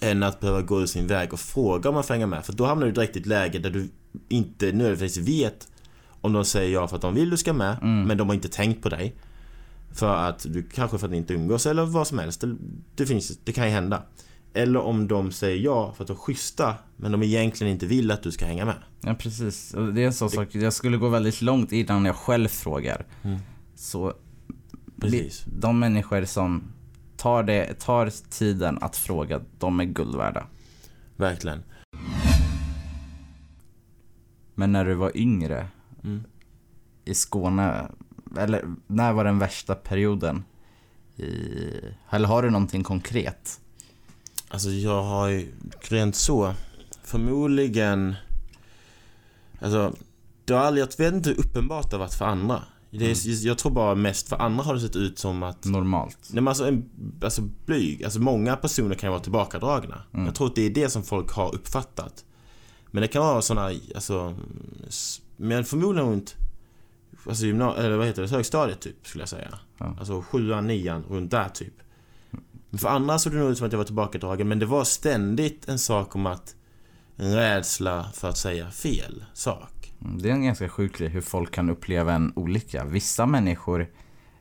[0.00, 2.44] än att behöva gå ur sin väg och fråga om man får hänga med.
[2.44, 3.88] För då hamnar du direkt i ett läge där du
[4.28, 5.68] inte nödvändigtvis vet
[6.20, 8.02] om de säger ja för att de vill du ska med, mm.
[8.02, 9.14] men de har inte tänkt på dig.
[9.92, 12.40] För att du kanske för att ni inte umgås eller vad som helst.
[12.40, 12.56] Det,
[12.94, 14.02] det, finns, det kan ju hända.
[14.54, 18.10] Eller om de säger ja för att de är schyssta men de egentligen inte vill
[18.10, 18.74] att du ska hänga med.
[19.00, 19.74] Ja precis.
[19.94, 20.54] Det är en sån sak.
[20.54, 23.06] Jag skulle gå väldigt långt innan jag själv frågar.
[23.22, 23.38] Mm.
[23.76, 24.14] Så
[25.00, 25.44] precis.
[25.46, 26.72] de människor som
[27.16, 30.46] tar, det, tar tiden att fråga, de är guld värda.
[31.16, 31.62] Verkligen.
[34.54, 35.68] Men när du var yngre
[36.04, 36.24] mm.
[37.04, 37.88] i Skåne,
[38.38, 40.44] eller när var den värsta perioden?
[41.16, 41.32] I,
[42.10, 43.60] eller har du någonting konkret?
[44.48, 46.54] Alltså jag har ju rent så
[47.02, 48.14] förmodligen
[49.60, 49.94] Alltså
[50.44, 52.62] det har aldrig, jag vet inte hur uppenbart det har varit för andra.
[52.90, 53.38] Det är, mm.
[53.46, 56.18] Jag tror bara mest för andra har det sett ut som att Normalt?
[56.30, 56.90] Nej men alltså, en,
[57.22, 58.04] alltså blyg.
[58.04, 60.02] Alltså många personer kan ju vara tillbakadragna.
[60.14, 60.26] Mm.
[60.26, 62.24] Jag tror att det är det som folk har uppfattat.
[62.90, 64.34] Men det kan vara sådana, alltså
[65.36, 66.36] Men förmodligen runt
[67.28, 69.58] Alltså gymna- eller vad heter det, högstadiet typ skulle jag säga.
[69.78, 69.94] Ja.
[69.98, 71.74] Alltså sjuan, nian, runt där typ.
[72.70, 74.84] Men för andra såg det nog ut som att jag var tillbakadragen men det var
[74.84, 76.54] ständigt en sak om att
[77.18, 79.75] En rädsla för att säga fel sak.
[80.02, 82.84] Mm, det är en ganska sjuk grej hur folk kan uppleva en olika.
[82.84, 83.80] Vissa människor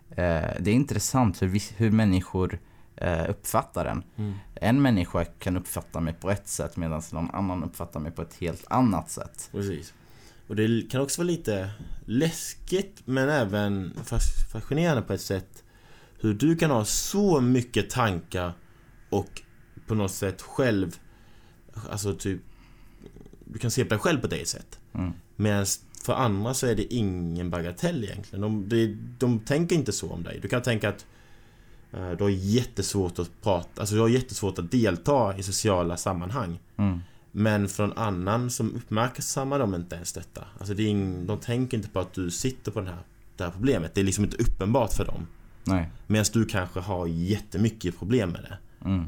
[0.10, 0.15] eh,
[0.60, 2.60] Det är intressant hur, hur människor
[2.96, 4.04] eh, uppfattar en.
[4.15, 4.34] Mm.
[4.56, 8.34] En människa kan uppfatta mig på ett sätt medan någon annan uppfattar mig på ett
[8.34, 9.50] helt annat sätt.
[9.52, 9.94] Precis.
[10.48, 11.70] Och det kan också vara lite
[12.06, 13.94] läskigt men även
[14.52, 15.63] fascinerande på ett sätt
[16.20, 18.54] hur du kan ha så mycket tankar
[19.10, 19.41] och
[19.88, 21.00] på något sätt själv,
[21.89, 22.41] alltså typ,
[23.46, 24.80] du kan se på dig själv på det sätt.
[24.95, 25.13] Mm.
[25.36, 25.65] Medan
[26.05, 28.41] för andra så är det ingen bagatell egentligen.
[28.41, 30.39] De, de, de tänker inte så om dig.
[30.41, 31.05] Du kan tänka att
[31.91, 36.60] eh, du har jättesvårt att prata, alltså du har jättesvårt att delta i sociala sammanhang.
[36.77, 36.99] Mm.
[37.31, 40.43] Men för en annan som uppmärksammar de inte ens detta.
[40.58, 43.03] Alltså det ing, de tänker inte på att du sitter på den här,
[43.38, 43.95] det här problemet.
[43.95, 45.27] Det är liksom inte uppenbart för dem.
[45.63, 45.89] Nej.
[46.08, 48.58] Medan du kanske har jättemycket problem med det.
[48.89, 49.05] Mm.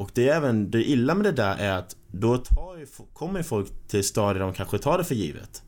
[0.00, 3.38] Och det är även, det illa med det där är att då tar ju, kommer
[3.38, 5.62] ju folk till stadier de kanske tar det för givet.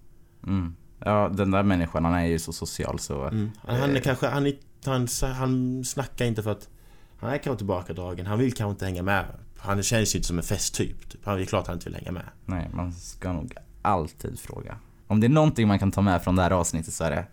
[0.47, 0.77] Mm.
[0.99, 3.25] Ja, den där människan han är ju så social så...
[3.25, 3.51] Mm.
[3.67, 6.69] Han är kanske, han, är, han, han snackar inte för att
[7.19, 9.25] han är kanske tillbakadragen, han vill kanske inte hänga med.
[9.59, 11.11] Han känns ju inte som en festtyp.
[11.11, 11.25] Typ.
[11.25, 12.25] Han är klart han inte vill hänga med.
[12.47, 14.77] Nej, man ska nog alltid fråga.
[15.07, 17.27] Om det är någonting man kan ta med från det här avsnittet så är det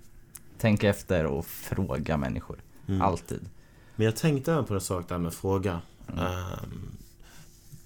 [0.57, 2.57] Tänk efter och fråga människor.
[2.87, 3.01] Mm.
[3.01, 3.49] Alltid.
[3.95, 5.81] Men jag tänkte även på en sak där med fråga.
[6.17, 6.97] Ehm,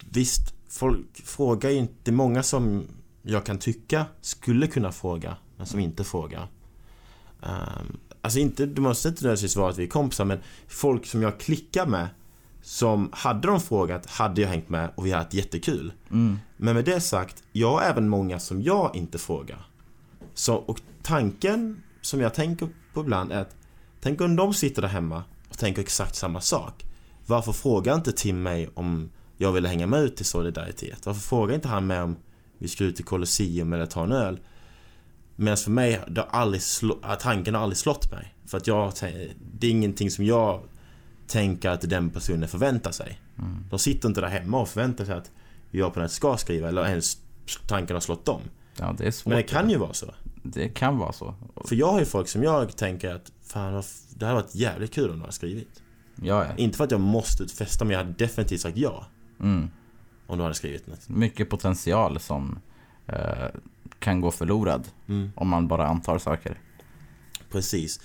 [0.09, 1.93] visst, folk frågar ju inte.
[2.03, 2.87] Det många som
[3.21, 6.47] jag kan tycka skulle kunna fråga, men som inte frågar.
[7.41, 11.21] Um, alltså inte, du måste inte nödvändigtvis vara att vi är kompisar, men folk som
[11.21, 12.07] jag klickar med
[12.61, 15.93] som hade de frågat hade jag hängt med och vi hade haft jättekul.
[16.11, 16.39] Mm.
[16.57, 19.67] Men med det sagt, jag har även många som jag inte frågar.
[20.33, 23.55] Så, och tanken som jag tänker på ibland är att
[24.03, 26.85] Tänk om de sitter där hemma och tänker exakt samma sak.
[27.25, 31.05] Varför frågar inte Tim mig om jag ville hänga med ut till Solidaritet?
[31.05, 32.15] Varför frågar inte han mig om
[32.57, 34.39] vi ska ut till Colosseum eller ta en öl?
[35.35, 38.35] Medan för mig, det har aldrig slå, tanken har aldrig slått mig.
[38.45, 38.93] För att jag,
[39.53, 40.61] det är ingenting som jag
[41.27, 43.19] tänker att den personen förväntar sig.
[43.37, 43.65] Mm.
[43.69, 45.31] De sitter inte där hemma och förväntar sig att
[45.71, 47.17] jag på något ska skriva eller ens
[47.67, 48.41] tanken har slått dem.
[48.79, 49.29] Ja, det är svårt.
[49.29, 50.13] Men det kan ju vara så.
[50.43, 51.35] Det kan vara så.
[51.65, 55.09] För jag har ju folk som jag tänker att fan, det hade varit jävligt kul
[55.09, 55.82] om du hade skrivit.
[56.15, 56.55] Ja, ja.
[56.57, 59.05] Inte för att jag måste festa, men jag hade definitivt sagt ja.
[59.39, 59.69] Mm.
[60.27, 61.09] Om du hade skrivit något.
[61.09, 62.59] Mycket potential som
[63.07, 63.47] eh,
[63.99, 65.31] kan gå förlorad Mm.
[65.35, 66.59] om man bara antar saker.
[67.51, 67.99] Precis.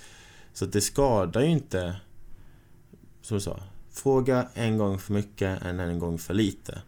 [0.53, 1.95] Så det skadar ju inte,
[3.21, 3.59] som du sa,
[3.91, 6.81] fråga en gång för mycket än en gång för lite.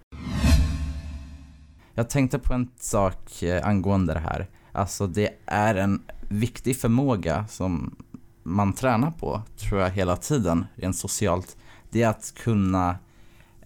[1.93, 4.47] Jag tänkte på en sak eh, angående det här.
[4.71, 7.95] Alltså det är en viktig förmåga som
[8.43, 11.57] man tränar på, tror jag, hela tiden, rent socialt.
[11.89, 12.89] Det är att kunna,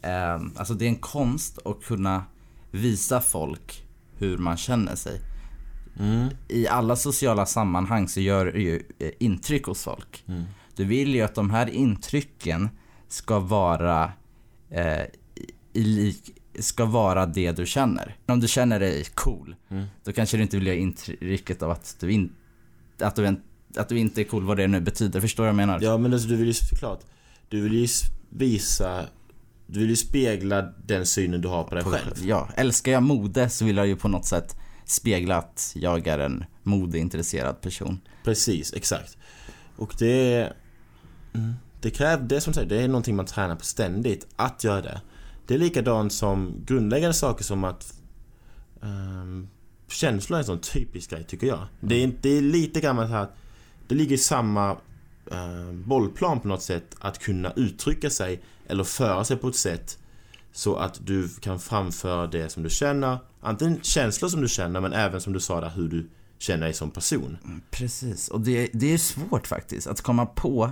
[0.01, 2.23] eh, alltså det är en konst att kunna
[2.71, 3.83] visa folk
[4.17, 5.21] hur man känner sig.
[5.99, 6.29] Mm.
[6.47, 10.23] I alla sociala sammanhang så gör det ju eh, intryck hos folk.
[10.27, 10.43] Mm.
[10.75, 12.69] Du vill ju att de här intrycken
[13.07, 14.11] ska vara
[14.69, 15.01] eh,
[15.73, 18.15] i lik, ska vara det du känner.
[18.25, 19.85] Om du känner dig cool, Mm.
[20.03, 22.33] då kanske du inte vill ge intrycket av att du, in,
[22.99, 23.41] att du, en,
[23.77, 25.21] att du inte är cool, vad det nu betyder.
[25.21, 25.79] Förstår du vad jag menar?
[25.81, 26.99] Ja, men alltså, du vill ju såklart,
[27.49, 27.87] du vill ju
[28.29, 29.05] visa,
[29.67, 32.13] du vill ju spegla den synen du har på dig själv.
[32.23, 36.19] Ja, älskar jag mode så vill jag ju på något sätt spegla att jag är
[36.19, 37.99] en modeintresserad person.
[38.23, 39.17] Precis, exakt.
[39.75, 40.53] Och det
[41.33, 44.81] mm, Det kräver, det som sagt, det är någonting man tränar på ständigt, att göra
[44.81, 45.01] det.
[45.47, 47.93] Det är likadant som grundläggande saker som att
[48.79, 49.49] um,
[49.87, 51.67] Känslor är en sån typisk grej tycker jag.
[51.79, 53.35] Det, är, det är lite grann så här att
[53.87, 54.71] det ligger i samma
[55.31, 59.97] eh, bollplan på något sätt att kunna uttrycka sig eller föra sig på ett sätt
[60.51, 63.17] så att du kan framföra det som du känner.
[63.41, 66.73] Antingen känslor som du känner men även som du sa där hur du känner dig
[66.73, 67.37] som person.
[67.45, 70.71] Mm, precis, och det, det är svårt faktiskt att komma på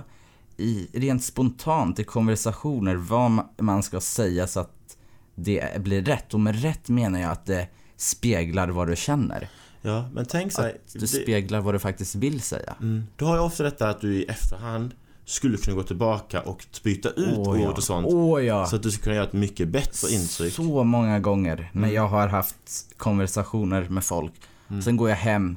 [0.56, 4.96] i, rent spontant i konversationer vad man ska säga så att
[5.34, 6.34] det blir rätt.
[6.34, 9.48] Och med rätt menar jag att det speglar vad du känner.
[9.86, 12.74] Ja, men tänk så här, Att du det- speglar vad du faktiskt vill säga.
[12.80, 13.04] Mm.
[13.16, 14.94] Du har ju ofta detta att du i efterhand
[15.24, 17.40] skulle kunna gå tillbaka och byta ut ja.
[17.40, 18.06] ord och sånt.
[18.10, 18.66] Åh ja!
[18.66, 20.52] Så att du ska kunna göra ett mycket bättre intryck.
[20.54, 21.94] Så många gånger när Mm.
[21.94, 22.56] jag har haft
[22.96, 24.32] konversationer med folk.
[24.70, 24.82] Mm.
[24.82, 25.56] Sen går jag hem,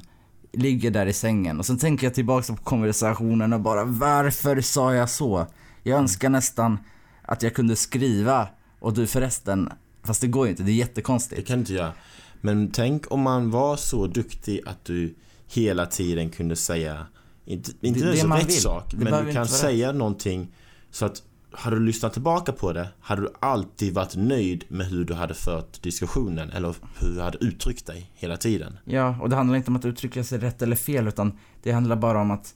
[0.52, 4.94] ligger där i sängen och sen tänker jag tillbaka på konversationen och bara varför sa
[4.94, 5.46] jag så?
[5.82, 6.02] Jag Mm.
[6.02, 6.78] önskar nästan
[7.22, 8.48] att jag kunde skriva
[8.80, 9.70] och du förresten,
[10.04, 11.46] fast det går ju inte, det är Det jättekonstigt.
[11.48, 11.92] kan du inte göra.
[12.40, 15.14] Men tänk om man var så duktig att du
[15.46, 17.06] hela tiden kunde säga,
[17.44, 18.60] inte, inte Det- det, man rätt vill.
[18.60, 20.54] sak, Det men du kan säga någonting
[20.90, 21.22] så att
[21.52, 25.34] hade du lyssnat tillbaka på det hade du alltid varit nöjd med hur du hade
[25.34, 28.78] fört diskussionen eller hur du hade uttryckt dig hela tiden.
[28.84, 31.96] Ja, och det handlar inte om att uttrycka sig rätt eller fel utan det handlar
[31.96, 32.54] bara om att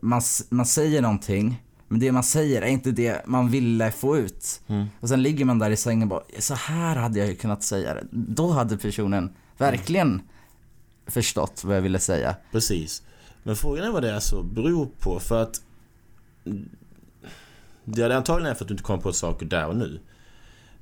[0.00, 4.60] man, man säger någonting men det man säger är inte det man ville få ut.
[4.66, 4.86] Mm.
[5.00, 7.62] Och sen ligger man där i sängen och bara, så här hade jag ju kunnat
[7.62, 8.06] säga det.
[8.10, 10.22] Då hade personen verkligen
[11.06, 12.36] förstått vad jag ville säga.
[12.52, 13.02] Precis.
[13.42, 15.60] Men frågan är vad det är så beror på för att
[17.84, 20.00] Det är antagligen för att du inte kommer på saker där och nu.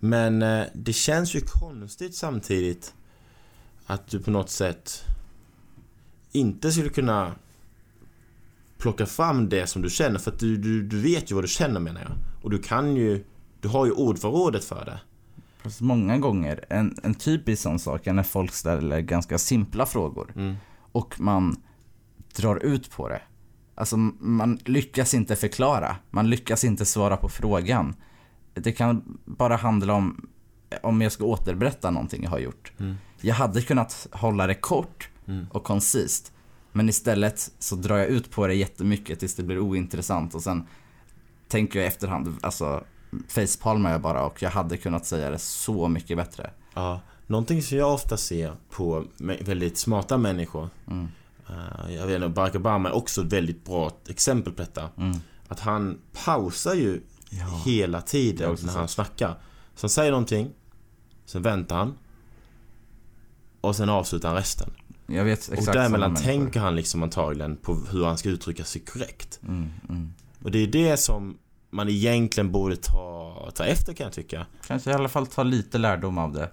[0.00, 2.94] Men eh, det känns ju konstigt samtidigt
[3.86, 5.04] att du på något sätt
[6.32, 7.34] inte skulle kunna
[8.82, 11.48] plocka fram det som du känner för att du, du, du vet ju vad du
[11.48, 12.12] känner menar jag.
[12.42, 13.24] Och du kan ju,
[13.60, 15.00] du har ju ordförrådet för det.
[15.62, 20.32] Fast många gånger, en, en typisk sån sak är när folk ställer ganska simpla frågor
[20.36, 20.54] Mm.
[20.92, 21.56] och man
[22.36, 23.22] drar ut på det.
[23.74, 27.94] Alltså man lyckas inte förklara, man lyckas inte svara på frågan.
[28.54, 30.26] Det kan bara handla om
[30.82, 32.72] om jag ska återberätta någonting jag har gjort.
[32.78, 32.94] Mm.
[33.20, 35.46] Jag hade kunnat hålla det kort Mm.
[35.50, 36.32] och koncist.
[36.72, 40.66] Men istället så drar jag ut på det jättemycket tills det blir ointressant och sen
[41.48, 42.84] tänker jag i efterhand, alltså
[43.28, 46.50] facepalmar jag bara och jag hade kunnat säga det så mycket bättre.
[46.74, 50.68] Ja, någonting som jag ofta ser på väldigt smarta människor.
[50.90, 51.08] Mm.
[51.48, 54.88] eh, jag vet inte, Barack Obama är också ett väldigt bra exempel på detta.
[54.96, 55.16] Mm.
[55.48, 57.00] Att han pausar ju
[57.34, 57.62] Ja.
[57.64, 59.34] hela tiden när han snackar.
[59.74, 60.50] Så han säger någonting,
[61.24, 61.94] sen väntar han.
[63.60, 64.70] Och sen avslutar han resten.
[65.12, 68.80] Jag vet exakt och däremellan tänker han liksom antagligen på hur han ska uttrycka sig
[68.80, 69.40] korrekt.
[69.42, 70.12] Mm, mm.
[70.42, 71.38] Och det är det som
[71.70, 74.46] man egentligen borde ta, ta efter kan jag tycka.
[74.66, 76.50] Kanske i alla fall ta lite lärdom av det.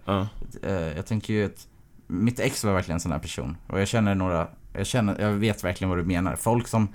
[0.63, 1.67] Eh, Jag tänker ju att
[2.07, 3.57] mitt ex var verkligen en sån här person.
[3.67, 6.35] Och jag känner några, jag känner, jag vet verkligen vad du menar.
[6.35, 6.87] Folk som,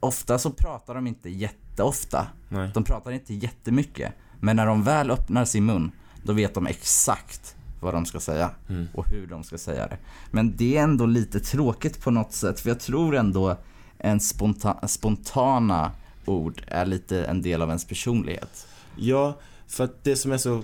[0.00, 2.26] ofta så pratar de inte jätteofta.
[2.48, 2.70] Nej.
[2.74, 4.12] De pratar inte jättemycket.
[4.40, 7.53] Men när de väl öppnar sin mun, då vet de exakt
[7.84, 8.50] vad de ska säga.
[8.68, 8.86] Mm.
[8.94, 9.98] Och hur de ska säga det.
[10.30, 12.60] Men det är ändå lite tråkigt på något sätt.
[12.60, 13.56] För jag tror ändå
[13.98, 15.92] en sponta, spontana
[16.24, 18.66] ord är lite en del av ens personlighet.
[18.96, 20.62] Ja, för att det som är så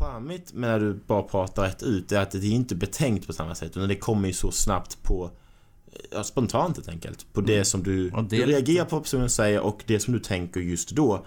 [0.00, 3.32] charmigt med när du bara pratar rätt ut är att det är inte betänkt på
[3.32, 5.30] samma sätt utan det kommer ju så snabbt på
[6.12, 7.26] ja, spontant helt enkelt.
[7.32, 8.28] På det som du, Mm.
[8.28, 10.90] Det du är lite- reagerar på vad personen säger och det som du tänker just
[10.90, 11.26] då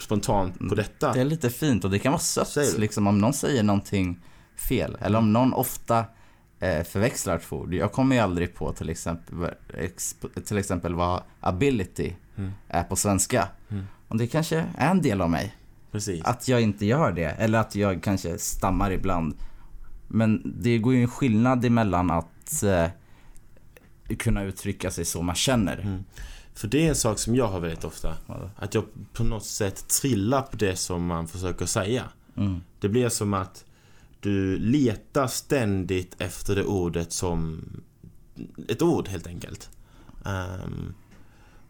[0.00, 1.12] spontant på detta.
[1.12, 4.20] Det är lite fint och det kan vara sött liksom om någon säger någonting
[4.56, 4.96] fel.
[5.00, 6.04] Eller om någon ofta
[6.60, 7.74] eh, förväxlar två ord.
[7.74, 12.52] Jag kommer ju aldrig på till exempel, ex, till exempel vad ability Mm.
[12.68, 13.48] är på svenska.
[13.68, 13.84] Mm.
[14.08, 15.56] Och det kanske är en del av mig.
[15.92, 16.24] Precis.
[16.24, 17.24] Att jag inte gör det.
[17.24, 19.34] Eller att jag kanske stammar ibland.
[20.08, 22.86] Men det går ju en skillnad emellan att eh,
[24.18, 25.78] kunna uttrycka sig så man känner.
[25.78, 26.04] Mm.
[26.58, 28.16] För det är en sak som jag har väldigt ofta.
[28.56, 32.04] Att jag på något sätt trillar på det som man försöker säga.
[32.36, 32.60] Mm.
[32.80, 33.64] Det blir som att
[34.20, 37.62] du letar ständigt efter det ordet som
[38.68, 39.70] ett ord helt enkelt.
[40.24, 40.94] Ehm,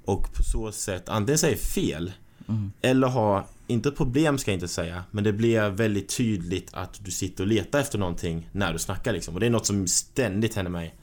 [0.05, 2.13] och på så sätt antingen säger fel
[2.49, 2.73] Mm.
[2.81, 7.11] eller har, inte problem ska jag inte säga, men det blir väldigt tydligt att du
[7.11, 9.35] sitter och letar efter någonting när du snackar liksom.
[9.35, 10.95] Och det är något som ständigt händer mig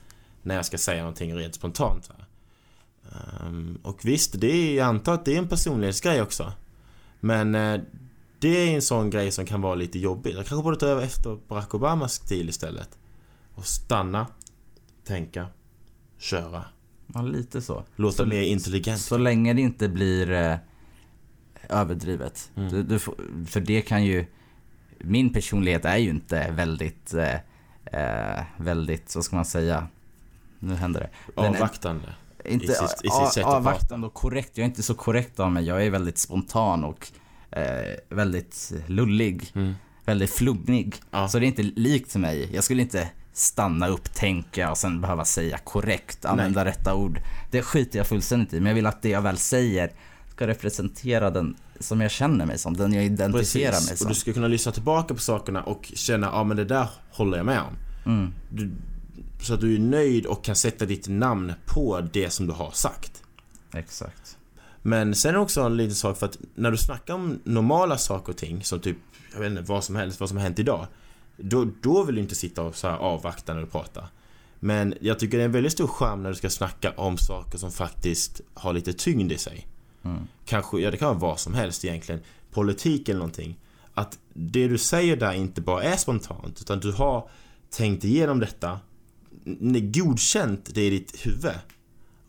[0.42, 2.08] när jag ska säga någonting rent spontant.
[2.18, 2.25] Här.
[3.12, 6.54] Ehm, och visst, det är, jag antar att det är en personlighetsgrej också.
[7.20, 7.82] Men eh,
[8.40, 10.30] det är en sån grej som kan vara lite jobbig.
[10.36, 12.90] Jag kanske borde ta över efter Barack Obamas stil istället.
[13.56, 14.28] Och stanna,
[15.04, 15.48] tänka,
[16.18, 16.64] köra.
[17.14, 17.84] Ja, lite så.
[17.96, 19.02] Låta Så- mer intelligent.
[19.02, 20.58] Så länge det inte blir eh,
[21.70, 22.52] överdrivet.
[22.56, 22.70] Mm.
[22.72, 24.26] Du, du, får- för det kan ju...
[25.00, 27.36] Min personlighet är ju inte väldigt, eh,
[27.86, 29.88] eh, väldigt, vad ska man säga?
[30.60, 31.10] Nu händer det.
[31.42, 32.14] Den Avvaktande.
[32.48, 34.52] Inte i sitt- i sitt sätt att korrekt.
[34.54, 35.64] Jag är inte så korrekt av mig.
[35.66, 37.08] Jag är väldigt spontan och
[37.52, 39.52] eh, väldigt lullig.
[39.56, 39.74] Mm.
[40.06, 40.96] Väldigt flummig.
[41.12, 41.28] Ja.
[41.28, 42.50] Så det är inte likt mig.
[42.56, 47.20] Jag skulle inte stanna upp, tänka och sen behöva säga korrekt, använda rätta ord.
[47.52, 48.60] Det skiter jag fullständigt i.
[48.60, 49.92] Men jag vill att det jag väl säger
[50.32, 52.78] ska representera den som jag känner mig som.
[52.78, 53.98] Den jag identifierar mig Precis.
[54.00, 54.08] som.
[54.08, 57.38] Och du ska kunna lyssna tillbaka på sakerna och känna, ja men det där håller
[57.38, 57.76] jag med om.
[58.14, 58.34] Mm.
[58.50, 58.72] Du,
[59.46, 62.72] så att du är nöjd och kan sätta ditt namn på det som du har
[62.72, 63.24] sagt.
[63.74, 64.38] Exakt.
[64.82, 68.38] Men sen också en liten sak för att när du snackar om normala saker och
[68.38, 68.98] ting som typ,
[69.34, 70.88] jag vet inte, vad som helst, vad som har hänt idag.
[71.38, 74.08] Då, då vill du inte sitta och så här avvakta när du pratar.
[74.60, 77.58] Men jag tycker det är en väldigt stor charm när du ska snacka om saker
[77.58, 79.68] som faktiskt har lite tyngd i sig.
[80.04, 80.28] Mm.
[80.46, 82.22] Kanske, ja det kan vara vad som helst egentligen.
[82.52, 83.60] Politik eller någonting.
[83.94, 87.30] Att det du säger där inte bara är spontant utan du har
[87.70, 88.80] tänkt igenom detta.
[89.82, 91.60] Godkänt det i ditt huvud.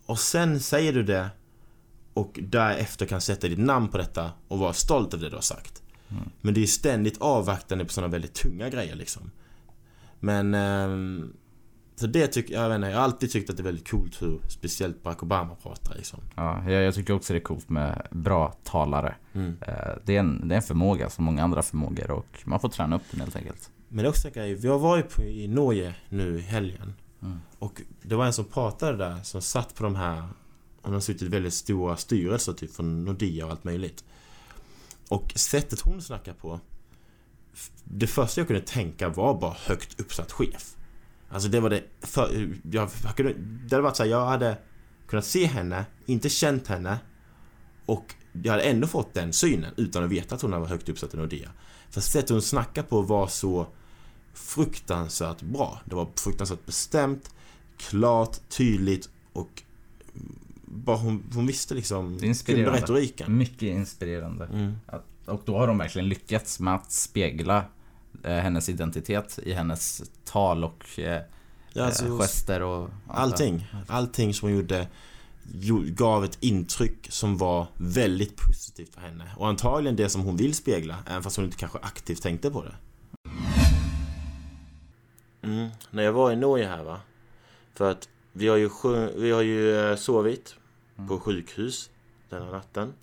[0.06, 1.28] Och sen säger du det
[2.14, 5.42] och därefter kan sätta ditt namn på detta och vara stolt över det du har
[5.42, 5.82] sagt.
[6.08, 6.22] Mm.
[6.40, 9.30] Men det är ständigt avvaktande på sådana väldigt tunga grejer liksom.
[10.20, 10.54] Men...
[10.54, 11.32] ehm,
[11.98, 14.22] så det tycker jag, jag inte, jag har alltid tyckt att det är väldigt coolt
[14.22, 16.20] hur speciellt Barack Obama pratar liksom.
[16.34, 19.14] Ja, jag, jag tycker också det är coolt med bra talare.
[19.32, 19.56] Mm.
[19.60, 22.68] Eh, Det är, en, det är en förmåga som många andra förmågor och man får
[22.68, 23.70] träna upp den helt enkelt.
[23.88, 26.94] Men det är också en grej, vi har varit på, i Norge nu i helgen.
[27.26, 27.40] Mm.
[27.58, 30.28] Och det var en som pratade där som satt på de här
[30.82, 34.04] Hon har suttit i väldigt stora styrelser typ från Nordea och allt möjligt.
[35.08, 36.60] Och sättet hon snackar på
[37.84, 40.76] Det första jag kunde tänka var bara högt uppsatt chef.
[41.28, 44.58] Alltså det var det för, jag, jag kunde, Det hade varit så här, jag hade
[45.06, 46.98] kunnat se henne, inte känt henne
[47.86, 51.14] och jag hade ändå fått den synen utan att veta att hon var högt uppsatt
[51.14, 51.50] i Nordea.
[51.90, 53.66] För sättet hon snackar på var så
[54.36, 55.80] fruktansvärt bra.
[55.84, 57.30] Det var fruktansvärt bestämt,
[57.76, 59.62] klart, tydligt och
[60.64, 62.80] bara hon, hon visste liksom inspirerande.
[62.80, 63.36] retoriken.
[63.36, 64.44] Mycket inspirerande.
[64.44, 64.74] Mm.
[64.86, 67.64] Att, och då har de verkligen lyckats med att spegla
[68.24, 71.22] eh, hennes identitet i hennes tal och eh,
[71.72, 73.66] Ja, alltså, eh, gester och allting.
[73.86, 74.88] Allting som hon gjorde
[75.52, 79.24] jo- gav ett intryck som var väldigt positivt för henne.
[79.36, 82.62] Och antagligen det som hon vill spegla, även fast hon inte kanske aktivt tänkte på
[82.62, 82.74] det.
[85.46, 85.68] Mm.
[85.90, 87.00] När jag var i Norge här va.
[87.74, 88.70] För att vi har ju,
[89.16, 90.56] vi har ju eh, sovit
[91.08, 91.90] på sjukhus
[92.28, 92.94] denna natten.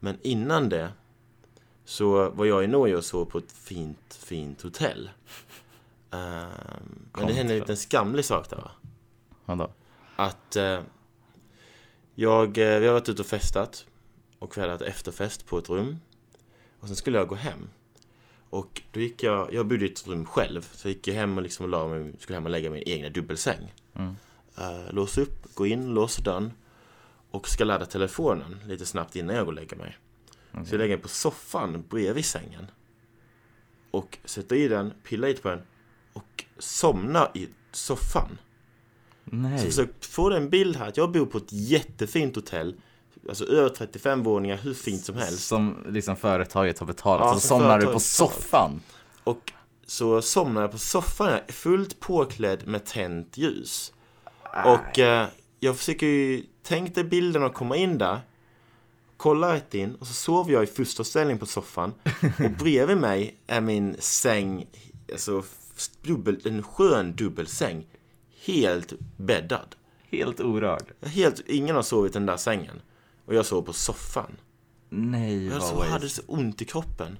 [0.00, 0.92] Men innan det
[1.84, 5.10] så var jag i Norge och sov på ett fint, fint hotell.
[6.10, 6.48] Ehm,
[7.12, 8.70] men det hände en liten skamlig sak där va.
[9.44, 9.70] Vadå?
[10.16, 10.80] Att eh,
[12.14, 13.86] jag, eh, vi har varit ute och festat
[14.38, 16.00] och vi hade haft efterfest på ett rum.
[16.80, 17.68] Och sen skulle jag gå hem.
[18.50, 21.36] Och då gick jag, jag bodde i ett rum själv, så jag gick jag hem
[21.36, 23.74] och liksom la mig, skulle hem och lägga min egna dubbelsäng.
[23.94, 24.16] Mm.
[24.58, 26.52] Uh, låsa upp, gå in, låsa dörren
[27.30, 29.98] och ska ladda telefonen lite snabbt innan jag går och lägger mig.
[30.52, 32.66] Så jag lägger mig på soffan bredvid sängen.
[33.90, 35.62] Och sätter i den, pillar lite på den
[36.12, 38.38] och somnar i soffan.
[39.24, 39.58] Så Nej.
[39.58, 42.74] försök få en bild här att jag bor på ett jättefint hotell
[43.28, 47.26] Alltså över 35 våningar, hur fint som helst Som liksom företaget har betalat.
[47.26, 48.80] Ja, så som somnar du på soffan.
[49.24, 49.52] Och
[49.86, 53.92] så somnar jag på soffan, fullt påklädd med tänt ljus
[54.64, 55.26] Och eh,
[55.60, 58.20] jag försöker ju, tänk dig bilden att komma in där
[59.16, 61.94] Kolla rätt in och så sover jag i fosterställning på soffan
[62.44, 64.66] Och bredvid mig är min säng,
[65.12, 65.42] alltså
[66.02, 67.86] dubbel, en skön dubbelsäng
[68.44, 69.74] Helt bäddad
[70.10, 70.84] Helt orörd.
[71.00, 72.80] Helt, ingen har sovit i den där sängen.
[73.28, 74.36] Och jag sov på soffan.
[74.88, 75.90] Nej, Jag vad så waste.
[75.90, 77.18] hade så ont i kroppen.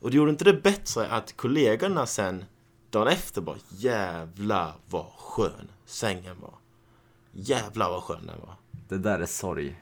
[0.00, 2.44] Och det gjorde inte det bättre att kollegorna sen
[2.90, 6.54] dagen efter bara Jävlar vad skön sängen var.
[7.32, 8.54] Jävlar vad skön den var.
[8.88, 9.76] Det där är sorg.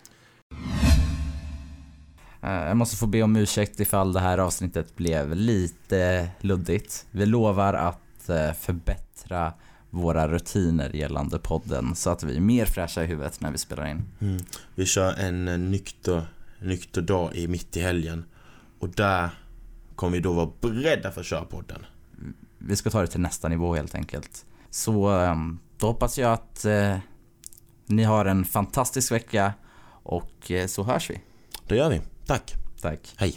[2.42, 7.06] Eh, Jag måste få be om ursäkt ifall det här avsnittet blev lite luddigt.
[7.10, 9.52] Vi lovar att eh, förbättra
[9.93, 13.86] våra rutiner gällande podden så att vi är mer fräscha i huvudet när vi spelar
[13.86, 14.05] in.
[14.74, 16.26] Vi kör en eh, nykter,
[16.59, 18.24] nykter dag i mitt i helgen.
[18.78, 19.30] Och där
[19.97, 21.86] kommer vi då vara beredda för att köra podden.
[22.59, 24.45] Vi ska ta det till nästa nivå helt enkelt.
[24.70, 25.36] Så eh,
[25.78, 26.99] då hoppas jag att eh,
[27.86, 29.53] ni har en fantastisk vecka
[30.03, 31.20] och eh, så hörs vi.
[31.66, 32.01] Det gör vi.
[32.26, 32.55] Tack.
[32.80, 33.14] Tack.
[33.16, 33.30] Hej.